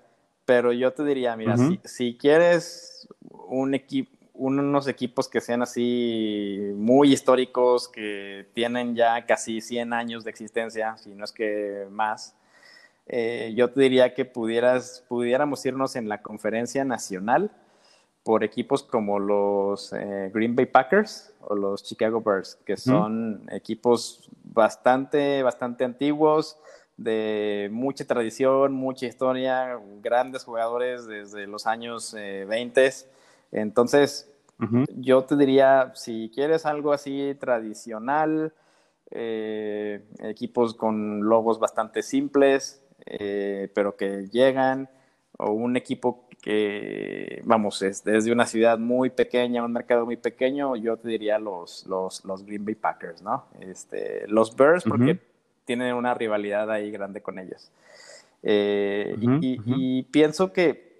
[0.46, 6.72] pero yo te diría, mira, si, si, quieres un equipo, unos equipos que sean así
[6.76, 12.36] muy históricos, que tienen ya casi 100 años de existencia, si no es que más,
[13.08, 17.52] eh, yo te diría que pudieras, pudiéramos irnos en la conferencia nacional
[18.24, 24.30] por equipos como los eh, Green Bay Packers o los Chicago Bears, que son equipos
[24.44, 26.58] bastante, bastante antiguos,
[26.98, 32.92] de mucha tradición, mucha historia, grandes jugadores desde los años 20.
[33.52, 34.28] Entonces,
[34.96, 38.54] yo te diría, si quieres algo así tradicional,
[39.10, 44.90] eh, equipos con logos bastante simples, eh, pero que llegan,
[45.38, 50.76] o un equipo que, vamos, es desde una ciudad muy pequeña, un mercado muy pequeño,
[50.76, 53.46] yo te diría los, los, los Green Bay Packers, ¿no?
[53.60, 55.20] Este, los Bears, porque
[55.66, 57.72] tienen una rivalidad ahí grande con ellos.
[58.44, 60.91] Eh, y, pienso que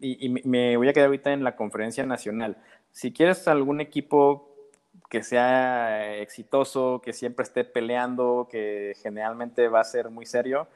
[0.00, 2.56] y, me voy a quedar ahorita en la conferencia nacional.
[2.92, 4.48] Si quieres algún equipo
[5.08, 10.66] que sea exitoso, que siempre esté peleando, que generalmente va a ser muy serio,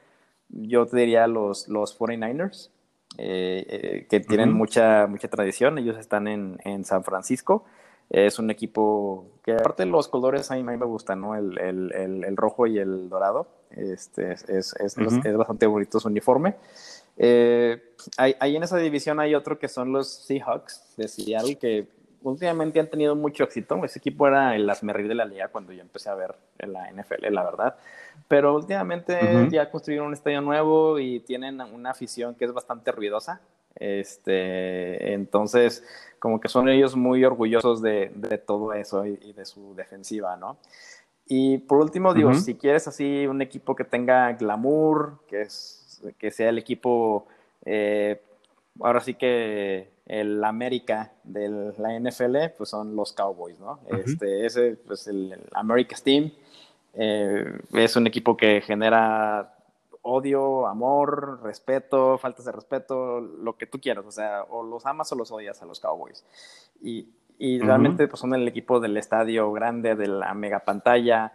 [0.49, 2.69] yo te diría los, los 49ers,
[3.17, 5.77] eh, eh, que tienen mucha, mucha tradición.
[5.77, 7.65] Ellos están en, en, San Francisco.
[8.09, 11.35] Es un equipo que, aparte los colores, a mí, me gustan, ¿no?
[11.35, 13.47] El, el, el, rojo y el dorado.
[13.71, 16.55] Este, es, es, es, es bastante bonito su uniforme.
[17.23, 17.79] Eh,
[18.17, 21.87] ahí, en esa división hay otro que son los Seahawks de Seattle, que
[22.23, 23.79] últimamente han tenido mucho éxito.
[23.85, 26.91] Ese equipo era el asmerri de la liga cuando yo empecé a ver en la
[26.91, 27.75] NFL, la verdad.
[28.27, 29.19] Pero últimamente
[29.51, 33.39] ya construyeron un estadio nuevo y tienen una afición que es bastante ruidosa.
[33.75, 35.83] Este, entonces,
[36.17, 40.57] como que son ellos muy orgullosos de, de todo eso y, de su defensiva, ¿no?
[41.27, 45.80] Y por último, digo, si quieres así un equipo que tenga glamour, que, es,
[46.17, 47.27] que sea el equipo,
[47.65, 48.21] eh,
[48.79, 53.79] ahora sí que el América de la NFL, pues son los Cowboys, ¿no?
[53.87, 56.31] este, ese, pues el, America's Team,
[56.93, 59.55] eh, es un equipo que genera
[60.01, 65.11] odio, amor, respeto, faltas de respeto, lo que tú quieras, o sea, o los amas
[65.11, 66.25] o los odias a los Cowboys.
[66.81, 71.33] Y, y realmente pues, son el equipo del estadio grande, de la mega pantalla,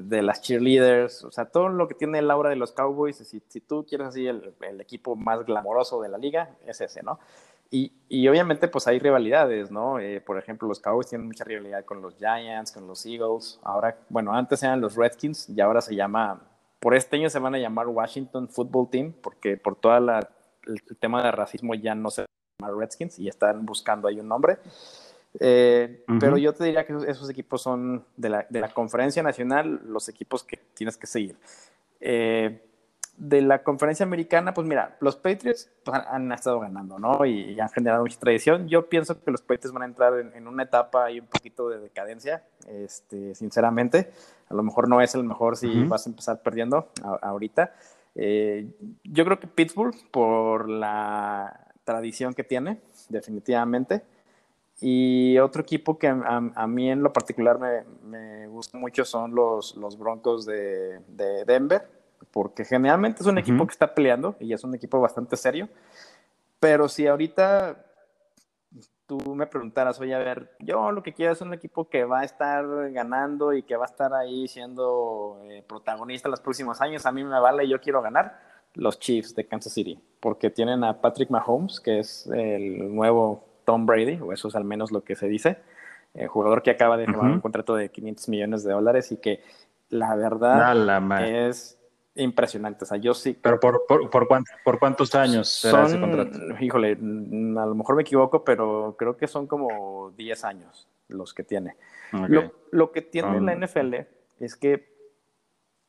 [0.00, 3.42] de las cheerleaders, o sea, todo lo que tiene el aura de los Cowboys, si,
[3.48, 7.18] si tú quieres así el, equipo más glamoroso de la liga, es ese, ¿no?
[7.70, 9.98] Y, y, obviamente pues hay rivalidades, ¿no?
[9.98, 13.58] Eh, por ejemplo, los Cowboys tienen mucha rivalidad con los Giants, con los Eagles.
[13.62, 16.40] Ahora, bueno, antes eran los Redskins y ahora se llama,
[16.78, 21.24] por este año se van a llamar Washington Football Team porque por todo el tema
[21.24, 22.24] de racismo ya no se
[22.60, 24.58] llama Redskins y están buscando ahí un nombre.
[25.40, 29.80] Eh, pero yo te diría que esos, equipos son de la, de la, conferencia nacional
[29.86, 31.36] los equipos que tienes que seguir.
[32.00, 32.62] Eh,
[33.16, 37.24] de la conferencia americana, pues mira, los Patriots pues, han, estado ganando, ¿no?
[37.24, 38.68] Y, han generado mucha tradición.
[38.68, 41.78] Yo pienso que los Patriots van a entrar en, una etapa y un poquito de
[41.78, 44.12] decadencia, este, sinceramente.
[44.48, 46.90] A lo mejor no es el mejor si vas a empezar perdiendo
[47.22, 47.72] ahorita.
[48.14, 48.68] Eh,
[49.04, 54.02] yo creo que Pittsburgh, por la tradición que tiene, definitivamente.
[54.80, 59.74] Y otro equipo que a, mí en lo particular me, me, gusta mucho son los,
[59.76, 61.96] los Broncos de, de Denver
[62.30, 65.68] porque generalmente es un equipo que está peleando y es un equipo bastante serio.
[66.60, 67.82] Pero si ahorita
[69.06, 72.20] tú me preguntaras, oye, a ver, yo lo que quiero es un equipo que va
[72.20, 77.06] a estar ganando y que va a estar ahí siendo eh, protagonista los próximos años,
[77.06, 78.38] a mí me vale, yo quiero ganar
[78.74, 83.84] los Chiefs de Kansas City, porque tienen a Patrick Mahomes, que es el nuevo Tom
[83.84, 85.58] Brady, o eso es al menos lo que se dice,
[86.14, 89.42] el jugador que acaba de firmar un contrato de 500 millones de dólares y que
[89.90, 91.78] la verdad es
[92.14, 92.84] impresionante.
[92.84, 93.38] O sea, yo sí.
[93.40, 96.38] ¿Pero por, por, por, cuántos años será ese contrato?
[96.58, 101.44] Híjole, a lo mejor me equivoco, pero creo que son como 10 años los que
[101.44, 101.76] tiene.
[102.12, 103.94] Lo, lo, que tiene la NFL
[104.40, 104.96] es que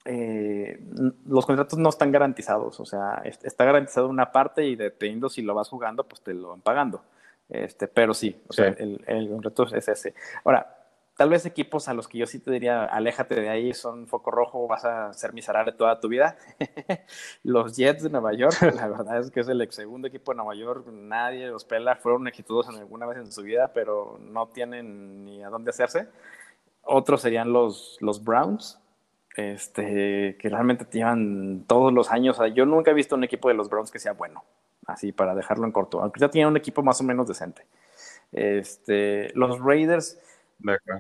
[0.06, 0.80] eh,
[1.26, 2.80] los contratos no están garantizados.
[2.80, 6.50] O sea, está garantizado una parte y dependiendo si lo vas jugando, pues te lo
[6.50, 7.04] van pagando.
[7.50, 10.14] Este, pero sí, o sea, el, el contrato es ese.
[10.44, 10.78] Ahora,
[11.18, 14.30] Tal vez equipos a los que yo sí te diría, aléjate de ahí, son foco
[14.30, 16.38] rojo, vas a ser miserable toda tu vida.
[17.44, 20.54] los Jets de Nueva York, la verdad es que es el segundo equipo de Nueva
[20.54, 25.26] York, nadie los pela, fueron exitosos en alguna vez en su vida, pero no tienen
[25.26, 26.08] ni a dónde hacerse.
[26.84, 28.80] Otros serían los, los Browns,
[29.36, 32.38] este, que realmente llevan todos los años.
[32.54, 34.44] yo nunca he visto un equipo de los Browns que sea bueno,
[34.88, 37.66] así para dejarlo en corto, aunque ya tienen un equipo más o menos decente.
[38.32, 40.18] Este, los Raiders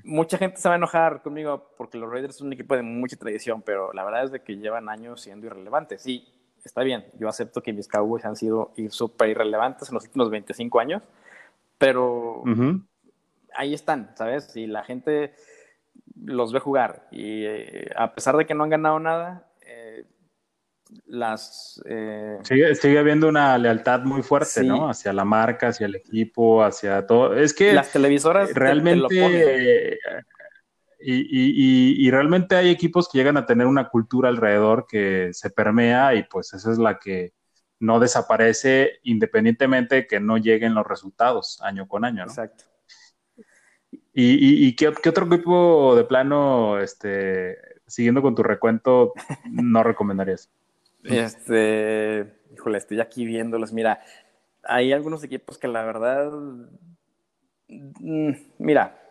[0.04, 3.17] Mucha gente se va a enojar conmigo porque los Raiders son un equipo de mucha
[3.17, 6.02] tradición, pero la verdad es de que llevan años siendo irrelevantes.
[6.02, 6.28] Sí,
[6.63, 10.80] está bien, yo acepto que mis Cowboys han sido súper irrelevantes en los últimos 25
[10.80, 11.02] años,
[11.78, 12.43] pero
[13.56, 14.56] ahí están, ¿sabes?
[14.56, 15.34] Y la gente
[16.23, 19.46] los ve jugar y eh, a pesar de que no han ganado nada,
[21.06, 21.82] las...
[21.86, 24.89] Eh, sigue, habiendo una lealtad muy fuerte, ¿no?
[24.89, 27.36] Hacia la marca, hacia el equipo, hacia todo.
[27.36, 27.73] Es que...
[27.73, 30.00] Las televisoras realmente...
[31.00, 36.23] y, realmente hay equipos que llegan a tener una cultura alrededor que se permea y
[36.23, 37.34] pues esa es la que
[37.80, 42.32] no desaparece independientemente que no lleguen los resultados año con año, ¿no?
[42.32, 42.65] Exacto.
[44.19, 49.13] ¿Y, qué, qué, otro equipo de plano, este, siguiendo con tu recuento,
[49.52, 50.50] no recomendarías?
[51.10, 53.74] Este, híjole, estoy aquí viéndolos.
[53.74, 54.02] Mira,
[54.63, 56.32] hay algunos equipos que la verdad,
[57.67, 59.10] mm, mira,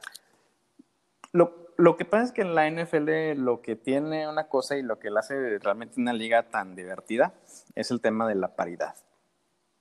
[1.32, 4.82] lo, lo, que pasa es que en la NFL lo que tiene una cosa y
[4.82, 7.34] lo que la hace realmente una liga tan divertida
[7.74, 8.94] es el tema de la paridad.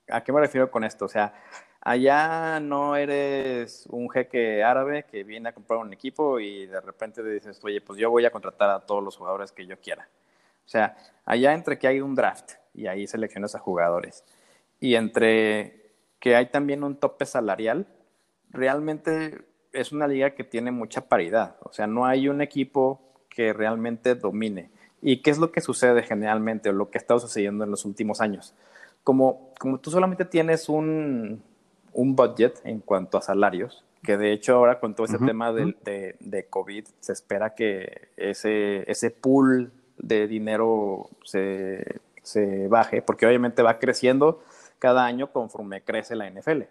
[0.09, 1.05] ¿a qué me refiero con esto?
[1.05, 1.33] O sea,
[1.81, 7.23] allá no eres un jeque árabe que viene a comprar un equipo y de repente
[7.23, 10.07] dices, oye, pues yo voy a contratar a todos los jugadores que yo quiera.
[10.65, 14.23] O sea, allá entre que hay un draft y ahí seleccionas a jugadores
[14.79, 17.87] y entre que hay también un tope salarial,
[18.49, 21.57] realmente es una liga que tiene mucha paridad.
[21.61, 24.69] O sea, no hay un equipo que realmente domine.
[25.01, 27.85] ¿Y qué es lo que sucede generalmente o lo que ha estado sucediendo en los
[27.85, 28.55] últimos años?
[29.03, 31.43] Como, como tú solamente tienes un,
[31.93, 35.75] un budget en cuanto a salarios, que de hecho ahora con todo ese tema de,
[35.83, 43.25] de, de, COVID se espera que ese, ese pool de dinero se, se baje, porque
[43.25, 44.43] obviamente va creciendo
[44.79, 46.63] cada año conforme crece la NFL.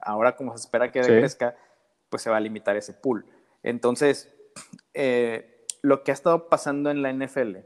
[0.00, 1.56] Ahora como se espera que crezca,
[2.08, 3.26] pues se va a limitar ese pool.
[3.62, 4.32] Entonces,
[4.94, 7.58] eh, lo que ha estado pasando en la NFL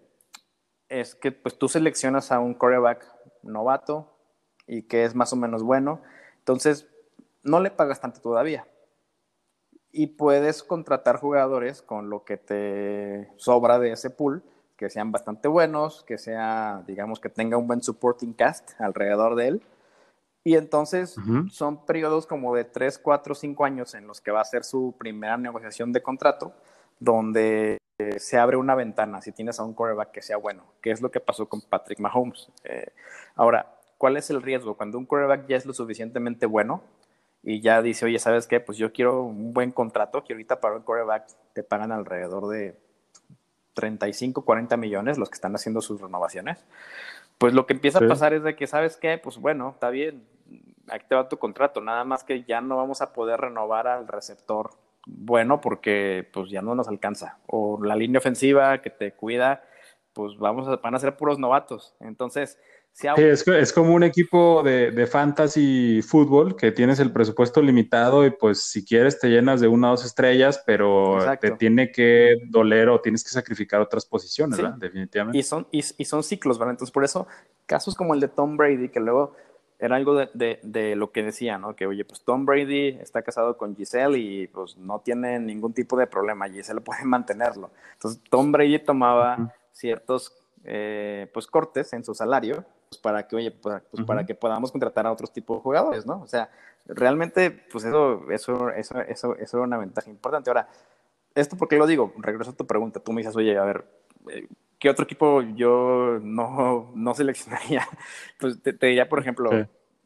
[0.88, 3.06] es que pues tú seleccionas a un quarterback
[3.42, 4.16] novato
[4.66, 6.02] y que es más o menos bueno,
[6.38, 6.88] entonces
[7.42, 8.66] no le pagas tanto todavía.
[9.92, 14.44] Y puedes contratar jugadores con lo que te sobra de ese pool,
[14.80, 19.48] que sean bastante buenos, que sea, digamos, que tenga un buen supporting cast alrededor de
[19.48, 19.62] él.
[20.42, 21.16] Y entonces
[21.50, 24.94] son periodos como de 3, 4, 5 años en los que va a ser su
[24.98, 26.54] primera negociación de contrato,
[26.98, 27.76] donde
[28.16, 31.10] se abre una ventana si tienes a un quarterback que sea bueno, que es lo
[31.10, 32.50] que pasó con Patrick Mahomes.
[32.64, 32.90] Eh,
[33.34, 34.78] ahora, ¿cuál es el riesgo?
[34.78, 36.80] Cuando un quarterback ya es lo suficientemente bueno
[37.42, 38.60] y ya dice, oye, ¿sabes qué?
[38.60, 42.78] Pues yo quiero un buen contrato, que ahorita para un quarterback te pagan alrededor de
[43.74, 46.64] 35, 40 millones los que están haciendo sus renovaciones.
[47.38, 49.16] Pues lo que empieza a pasar es de que, ¿sabes qué?
[49.16, 50.24] Pues bueno, está bien,
[50.88, 54.06] aquí te va tu contrato, nada más que ya no vamos a poder renovar al
[54.06, 54.70] receptor
[55.06, 57.38] bueno porque pues ya no nos alcanza.
[57.46, 59.64] O la línea ofensiva que te cuida,
[60.12, 61.94] pues vamos a, van a ser puros novatos.
[62.00, 62.58] Entonces,
[62.92, 63.08] si
[63.52, 68.84] es, como un equipo de, fantasy fútbol que tienes el presupuesto limitado y pues si
[68.84, 73.24] quieres te llenas de una o dos estrellas, pero te tiene que doler o tienes
[73.24, 74.76] que sacrificar otras posiciones, ¿verdad?
[74.76, 75.38] Definitivamente.
[75.38, 76.72] Y son, y, son ciclos, ¿verdad?
[76.72, 77.26] Entonces, por eso,
[77.64, 79.34] casos como el de Tom Brady, que luego
[79.78, 81.74] era algo de, de, lo que decía, ¿no?
[81.74, 85.96] Que, oye, pues Tom Brady está casado con Giselle y pues no tiene ningún tipo
[85.96, 87.70] de problema, Giselle puede mantenerlo.
[87.94, 93.52] Entonces, Tom Brady tomaba ciertos, eh, pues, cortes en su salario pues para que, oye,
[93.52, 96.20] pues, para que podamos contratar a otros tipos de jugadores, ¿no?
[96.22, 96.50] O sea,
[96.86, 100.50] realmente, pues eso, eso, eso, eso, eso es una ventaja importante.
[100.50, 100.68] Ahora,
[101.36, 102.12] ¿esto por qué lo digo?
[102.18, 102.98] Regreso a tu pregunta.
[102.98, 103.84] Tú me dices, oye, a ver,
[104.28, 104.48] eh,
[104.80, 107.86] ¿qué otro equipo yo no, no seleccionaría?
[108.40, 109.50] Pues te, diría, por ejemplo,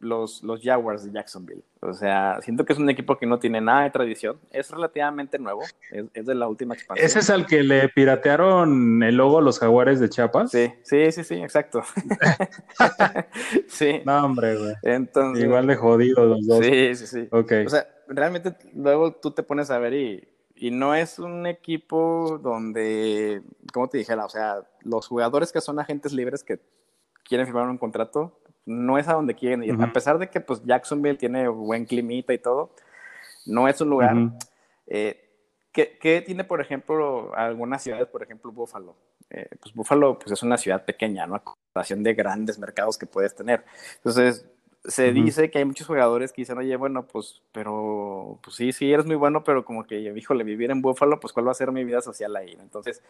[0.05, 1.62] los, los Jaguars de Jacksonville.
[1.81, 4.38] O sea, siento que es un equipo que no tiene nada de tradición.
[4.51, 5.62] Es relativamente nuevo.
[5.90, 7.05] Es, de la última expansión.
[7.05, 10.51] ¿Ese es al que le piratearon el logo a los Jaguares de Chiapas?
[10.51, 11.83] Sí, sí, sí, sí, exacto.
[13.69, 14.01] sí.
[14.05, 14.75] No, hombre, güey.
[14.83, 16.64] Entonces, Igual de jodidos los dos.
[16.64, 17.29] Sí, sí, sí.
[17.31, 17.53] Ok.
[17.67, 22.38] O sea, realmente luego tú te pones a ver y y no es un equipo
[22.43, 26.61] donde, como te dijera, o sea, los jugadores que son agentes libres que
[27.25, 29.77] quieren firmar un contrato, no es a donde quieren ir.
[29.81, 32.74] A pesar de que pues Jacksonville tiene buen climita y todo,
[33.46, 34.16] no es un lugar.
[34.87, 35.24] Eh,
[35.72, 38.96] ¿qué, tiene, por ejemplo, algunas ciudades, por ejemplo, Buffalo?
[39.31, 41.35] Eh, pues Buffalo pues, es una ciudad pequeña, ¿no?
[41.35, 43.64] A comparación de grandes mercados que puedes tener.
[43.96, 44.46] Entonces,
[44.85, 48.92] se dice que hay muchos jugadores que dicen, oye, bueno, pues, pero, pues sí, sí,
[48.92, 51.72] eres muy bueno, pero como que, híjole, vivir en Buffalo, pues, ¿cuál va a ser
[51.72, 52.57] mi vida social ahí?
[52.61, 53.03] Entonces,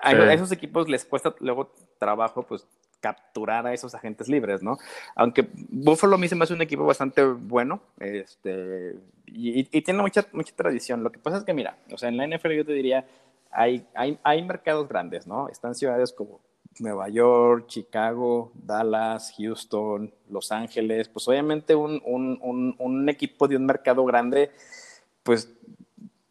[0.00, 2.66] a, esos equipos les cuesta luego trabajo, pues,
[3.00, 4.78] capturar a esos agentes libres, ¿no?
[5.14, 10.26] Aunque Buffalo a mí se me hace un equipo bastante bueno, este, y, tiene mucha,
[10.32, 11.02] mucha tradición.
[11.02, 13.06] Lo que pasa es que, mira, o sea, en la NFL yo te diría,
[13.50, 15.48] hay, hay, hay mercados grandes, ¿no?
[15.48, 16.40] Están ciudades como
[16.78, 23.66] Nueva York, Chicago, Dallas, Houston, Los Ángeles, pues obviamente un, un, un, equipo de un
[23.66, 24.50] mercado grande,
[25.22, 25.50] pues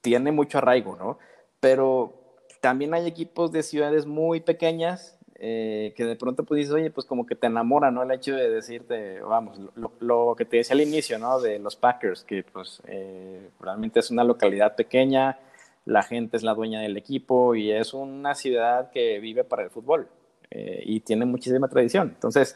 [0.01, 1.19] tiene mucho arraigo, ¿no?
[1.59, 2.13] Pero
[2.61, 7.07] también hay equipos de ciudades muy pequeñas eh, que de pronto pues dices, oye, pues
[7.07, 8.03] como que te enamora, ¿no?
[8.03, 11.39] El hecho de decirte, vamos, lo, que te decía al inicio, ¿no?
[11.39, 15.39] De los Packers, que pues eh, realmente es una localidad pequeña,
[15.85, 19.69] la gente es la dueña del equipo y es una ciudad que vive para el
[19.69, 20.09] fútbol.
[20.51, 22.09] Eh, y tiene muchísima tradición.
[22.15, 22.55] Entonces,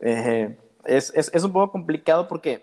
[0.00, 2.62] eh, es, es, es, un poco complicado porque,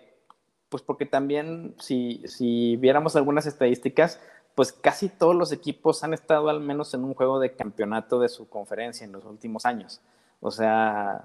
[0.70, 4.18] pues porque también si, si viéramos algunas estadísticas,
[4.54, 8.28] pues casi todos los equipos han estado al menos en un juego de campeonato de
[8.28, 10.00] su conferencia en los últimos años.
[10.40, 11.20] O sea,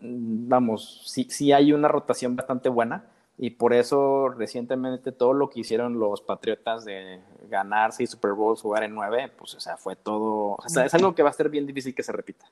[0.00, 3.06] vamos, sí, sí hay una rotación bastante buena
[3.36, 8.56] y por eso recientemente todo lo que hicieron los Patriotas de ganarse y Super Bowl,
[8.56, 11.34] jugar en nueve, pues o sea, fue todo, o sea, es algo que va a
[11.34, 12.46] ser bien difícil que se repita.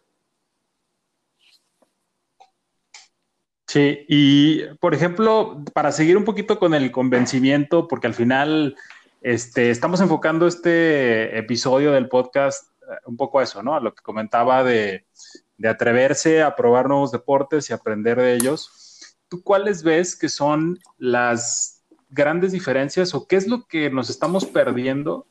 [3.69, 8.77] Sí, y por ejemplo, para seguir un poquito con el convencimiento, porque al final
[9.23, 13.75] este, estamos enfocando este episodio del podcast eh, un poco a eso, ¿no?
[13.75, 15.07] A lo que comentaba de,
[15.57, 19.17] de atreverse a probar nuevos deportes y aprender de ellos.
[19.29, 24.45] ¿Tú cuáles ves que son las grandes diferencias o qué es lo que nos estamos
[24.45, 25.27] perdiendo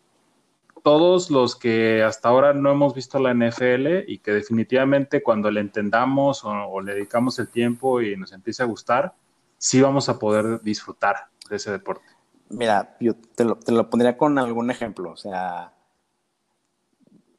[0.84, 5.62] todos los que hasta ahora no hemos visto la NFL y que definitivamente cuando le
[5.62, 9.14] entendamos o, le dedicamos el tiempo y nos empiece a gustar,
[9.58, 12.06] sí vamos a poder disfrutar de ese deporte.
[12.52, 15.12] Mira, yo te lo, te lo pondría con algún ejemplo.
[15.12, 15.74] O sea,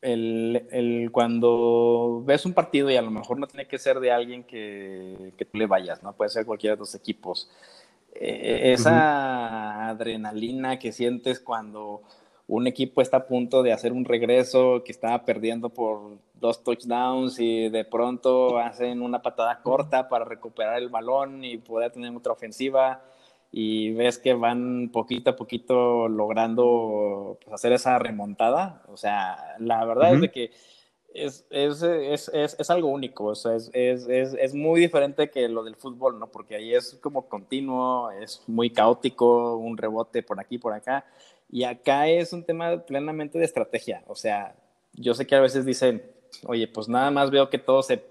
[0.00, 4.10] el, el, cuando ves un partido y a lo mejor no tiene que ser de
[4.10, 6.12] alguien que, que tú le vayas, ¿no?
[6.12, 7.50] Puede ser cualquiera de los equipos.
[8.14, 12.02] Eh, esa adrenalina que sientes cuando
[12.46, 17.38] un equipo está a punto de hacer un regreso, que estaba perdiendo por dos touchdowns
[17.38, 22.32] y de pronto hacen una patada corta para recuperar el balón y poder tener otra
[22.32, 23.02] ofensiva
[23.52, 28.82] y ves que van poquito a poquito logrando pues, hacer esa remontada.
[28.88, 30.50] O sea, la verdad es de que
[31.14, 36.18] es, es, es, es, algo único, o sea, es, muy diferente que lo del fútbol,
[36.18, 36.28] ¿no?
[36.28, 41.04] Porque ahí es como continuo, es muy caótico, un rebote por aquí, por acá.
[41.50, 44.02] Y acá es un tema plenamente de estrategia.
[44.06, 44.56] O sea,
[44.94, 46.02] yo sé que a veces dicen,
[46.46, 48.02] oye, pues nada más veo que todos se,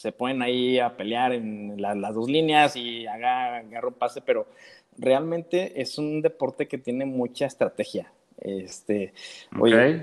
[0.00, 4.46] se ponen ahí a pelear en las dos líneas y haga, agarra un pase, pero
[4.96, 8.10] realmente es un deporte que tiene mucha estrategia.
[8.38, 9.12] Este,
[9.58, 10.02] oye,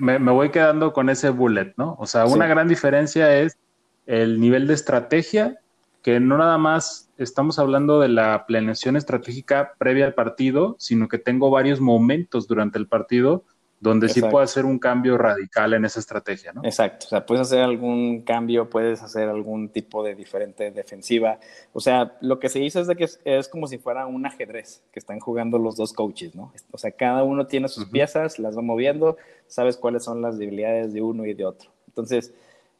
[0.00, 1.96] me, me, voy quedando con ese bullet, ¿no?
[1.98, 3.56] O sea, una gran diferencia es
[4.04, 5.58] el nivel de estrategia
[6.02, 11.16] que no nada más estamos hablando de la planeación estratégica previa al partido, sino que
[11.16, 13.44] tengo varios momentos durante el partido
[13.80, 16.62] donde sí puedo hacer un cambio radical en esa estrategia, ¿no?
[16.64, 21.40] Exacto, o sea, puedes hacer algún cambio, puedes hacer algún tipo de diferente defensiva.
[21.72, 24.82] O sea, lo que se dice es de que es, como si fuera un ajedrez
[24.92, 26.52] que están jugando los dos coaches, ¿no?
[26.72, 29.16] O sea, cada uno tiene sus piezas, las va moviendo,
[29.46, 31.70] sabes cuáles son las debilidades de uno y de otro.
[31.88, 32.34] Entonces,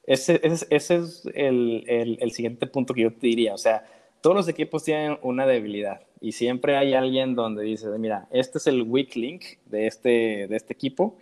[0.04, 1.84] ese, ese, es el,
[2.20, 3.54] el, siguiente punto que yo te diría.
[3.54, 3.84] O sea,
[4.20, 8.66] todos los equipos tienen una debilidad y siempre hay alguien donde dice, mira, este es
[8.66, 11.16] el weak link de este, de este equipo.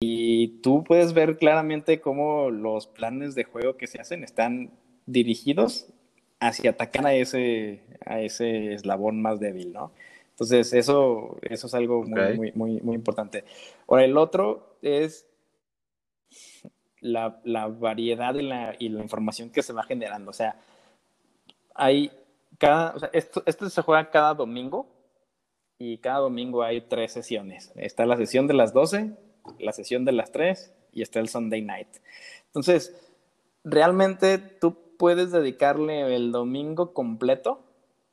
[0.00, 4.70] Y tú puedes ver claramente cómo los planes de juego que se hacen están
[5.06, 5.86] dirigidos
[6.40, 9.92] hacia atacar a ese, a ese eslabón más débil, ¿no?
[10.30, 13.44] Entonces, eso, eso es algo muy, muy, muy, muy importante.
[13.88, 15.26] Ahora, el otro es
[17.00, 20.30] la, la variedad y la, y la, información que se va generando.
[20.30, 20.56] O sea,
[21.74, 22.10] hay
[22.58, 24.86] cada, o sea, esto, esto se juega cada domingo
[25.78, 27.72] y cada domingo hay tres sesiones.
[27.76, 29.12] Está la sesión de las 12,
[29.58, 31.88] la sesión de las 3 y está el Sunday night.
[32.46, 32.96] Entonces,
[33.64, 37.60] realmente tú puedes dedicarle el domingo completo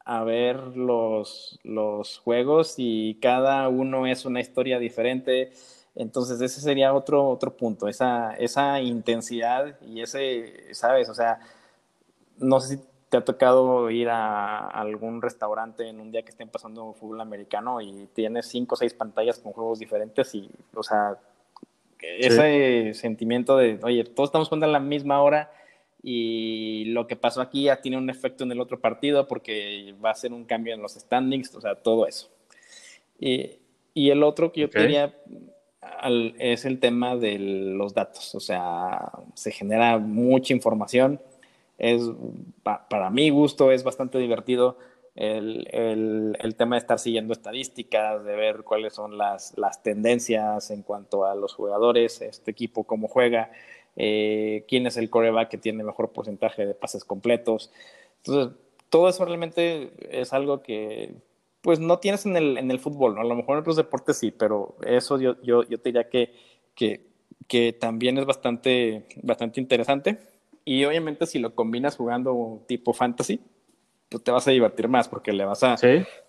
[0.05, 5.51] a ver los, los juegos y cada uno es una historia diferente
[5.95, 11.07] entonces ese sería otro, otro punto, esa, esa intensidad y ese, ¿sabes?
[11.09, 11.39] O sea,
[12.37, 12.83] no sé si
[13.13, 17.79] te ha tocado ir a algún restaurante en un día que estén pasando fútbol americano
[17.79, 21.19] y tienes cinco o seis pantallas con juegos diferentes y, o sea,
[21.99, 25.51] ese sentimiento de, oye, todos estamos jugando a la misma hora
[26.01, 30.09] y lo que pasó aquí ya tiene un efecto en el otro partido porque va
[30.09, 32.31] a ser un cambio en los standings, o sea, todo eso.
[33.19, 33.59] Y,
[33.93, 35.13] y el otro que yo quería
[36.39, 38.33] es el tema de los datos.
[38.33, 41.21] O sea, se genera mucha información.
[41.77, 42.01] Es,
[42.63, 44.77] para mi gusto es bastante divertido
[45.15, 45.67] el,
[46.39, 51.25] el, tema de estar siguiendo estadísticas, de ver cuáles son las, las tendencias en cuanto
[51.25, 53.51] a los jugadores, este equipo cómo juega,
[53.95, 57.71] eh, quién es el coreback que tiene mejor porcentaje de pases completos.
[58.17, 58.55] Entonces,
[58.89, 61.15] todo eso realmente es algo que
[61.61, 63.21] pues no tienes en el, en el fútbol, ¿no?
[63.21, 66.33] A lo mejor en otros deportes sí, pero eso yo, yo, yo te diría que,
[66.75, 67.07] que,
[67.47, 70.32] que, también es bastante, bastante interesante.
[70.65, 73.41] Y obviamente si lo combinas jugando tipo fantasy,
[74.09, 75.75] pues te vas a divertir más porque le vas a,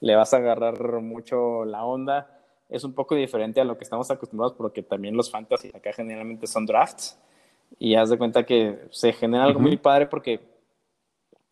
[0.01, 2.31] le vas a agarrar mucho la onda.
[2.69, 6.47] Es un poco diferente a lo que estamos acostumbrados porque también los fantasy acá generalmente
[6.47, 7.19] son drafts.
[7.79, 10.41] Y haz de cuenta que se genera algo muy padre porque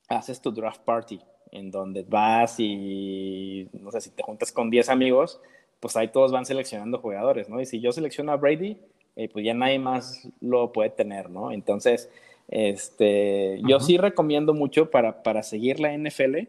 [0.09, 1.20] haces tu draft party
[1.51, 5.41] en donde vas y, no sé, si te juntas con 10 amigos,
[5.80, 7.61] pues ahí todos van seleccionando jugadores, ¿no?
[7.61, 8.78] Y si yo selecciono a Brady,
[9.16, 11.53] eh, pues ya nadie más lo puede tener, ¿no?
[11.53, 12.11] Entonces,
[12.53, 16.49] este, yo sí recomiendo mucho para, para seguir la NFL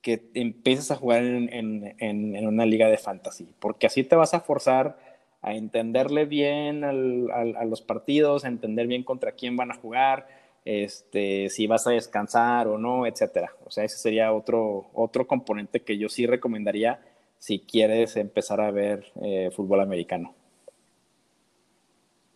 [0.00, 1.94] que empieces a jugar en, en,
[2.34, 4.98] en, una liga de fantasy, porque así te vas a forzar
[5.42, 10.26] a entenderle bien al, a los partidos, a entender bien contra quién van a jugar,
[10.64, 13.52] este, si vas a descansar o no, etcétera.
[13.66, 17.00] O sea, ese sería otro, otro componente que yo sí recomendaría
[17.38, 20.34] si quieres empezar a ver eh, fútbol americano.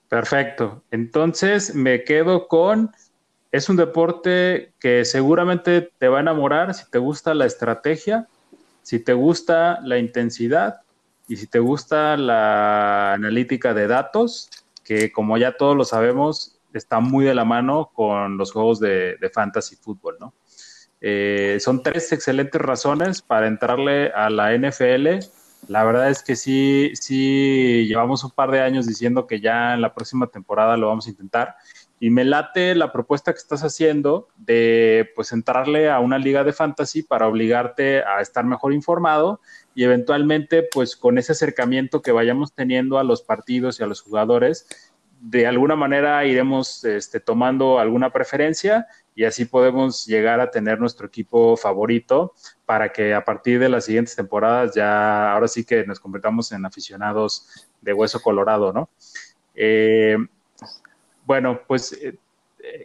[0.09, 0.83] Perfecto.
[0.91, 2.91] Entonces me quedo con,
[3.57, 8.28] es un deporte que seguramente te va a enamorar si te gusta la estrategia,
[8.82, 10.82] si te gusta la intensidad
[11.26, 14.50] y si te gusta la analítica de datos,
[14.84, 19.16] que como ya todos lo sabemos, está muy de la mano con los juegos de,
[19.32, 20.34] fantasy fútbol, ¿no?
[21.00, 25.18] Eh, son tres excelentes razones para entrarle a la NFL.
[25.68, 29.80] La verdad es que sí, sí, llevamos un par de años diciendo que ya en
[29.80, 31.57] la próxima temporada lo vamos a intentar.
[31.99, 36.53] Y me late la propuesta que estás haciendo de pues entrarle a una liga de
[36.53, 39.40] fantasy para obligarte a estar mejor informado
[39.74, 44.03] y eventualmente pues con ese acercamiento que vayamos teniendo a los partidos y a los
[44.03, 50.78] jugadores, de alguna manera iremos este, tomando alguna preferencia y así podemos llegar a tener
[50.78, 52.34] nuestro equipo favorito
[52.66, 56.66] para que a partir de las siguientes temporadas ya ahora sí que nos convertamos en
[56.66, 58.90] aficionados de hueso colorado, ¿no?
[59.55, 60.18] Eh,
[61.27, 62.18] bueno, pues eh,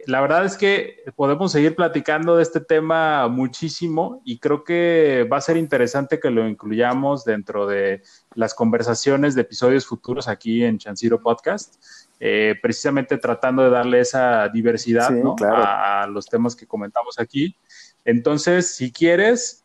[0.06, 5.38] la verdad es que podemos seguir platicando de este tema muchísimo y creo que va
[5.38, 8.02] a ser interesante que lo incluyamos dentro de
[8.34, 11.76] las conversaciones de episodios futuros aquí en Chanciro Podcast.
[12.24, 15.10] Eh, precisamente tratando de darle esa diversidad
[15.42, 17.56] a, los temas que comentamos aquí.
[18.04, 19.64] Entonces, si quieres,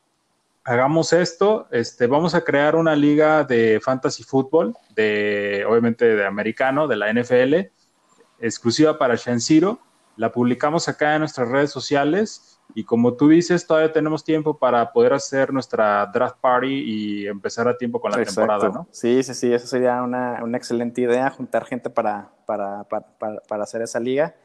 [0.64, 1.68] hagamos esto.
[1.70, 7.14] Este, vamos a crear una liga de fantasy fútbol, de, obviamente de americano, de la
[7.14, 7.70] NFL,
[8.40, 9.80] exclusiva para Shanziro.
[10.16, 14.92] La publicamos acá en nuestras redes sociales y como tú dices, todavía tenemos tiempo para
[14.92, 18.88] poder hacer nuestra draft party y empezar a tiempo con la temporada, ¿no?
[18.92, 23.06] Sí, sí, sí, eso sería una, una excelente idea, juntar gente para, para, para,
[23.48, 24.36] para hacer esa liga.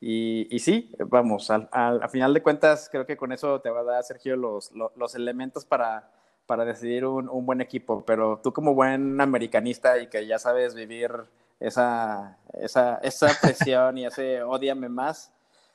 [0.00, 3.80] Y, y sí, vamos, al, al, final de cuentas, creo que con eso te va
[3.80, 6.10] a dar, Sergio, los, los, los elementos para,
[6.46, 8.02] para decidir un, un, buen equipo.
[8.06, 11.10] Pero tú como buen americanista y que ya sabes vivir
[11.60, 15.30] esa, esa, esa presión y ese odiame más,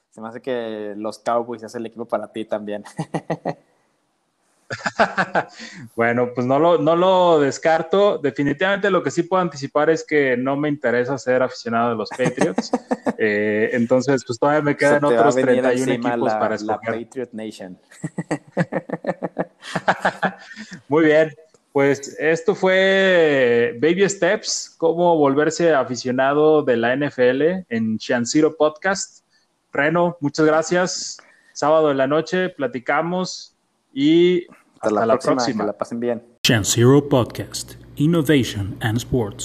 [0.10, 2.84] se me hace que los Cowboys es el equipo para ti también.
[5.96, 8.18] bueno, pues no lo, no lo descarto.
[8.18, 12.10] Definitivamente lo que sí puedo anticipar es que no me interesa ser aficionado de los
[12.10, 12.72] Patriots.
[13.18, 16.96] Eh, entonces, pues todavía me quedan otros 31 equipos para escoger.
[16.96, 17.80] La Patriot Nation.
[20.90, 21.34] Muy bien.
[21.76, 29.26] Pues esto fue Baby Steps, cómo volverse aficionado de la NFL en Chanciro Podcast.
[29.74, 31.18] Reno, muchas gracias.
[31.52, 33.58] Sábado en la noche platicamos
[33.94, 34.48] y
[34.80, 36.24] hasta, la, próxima, Que la pasen bien.
[36.44, 39.44] Chance Zero Podcast, Innovation and Sports.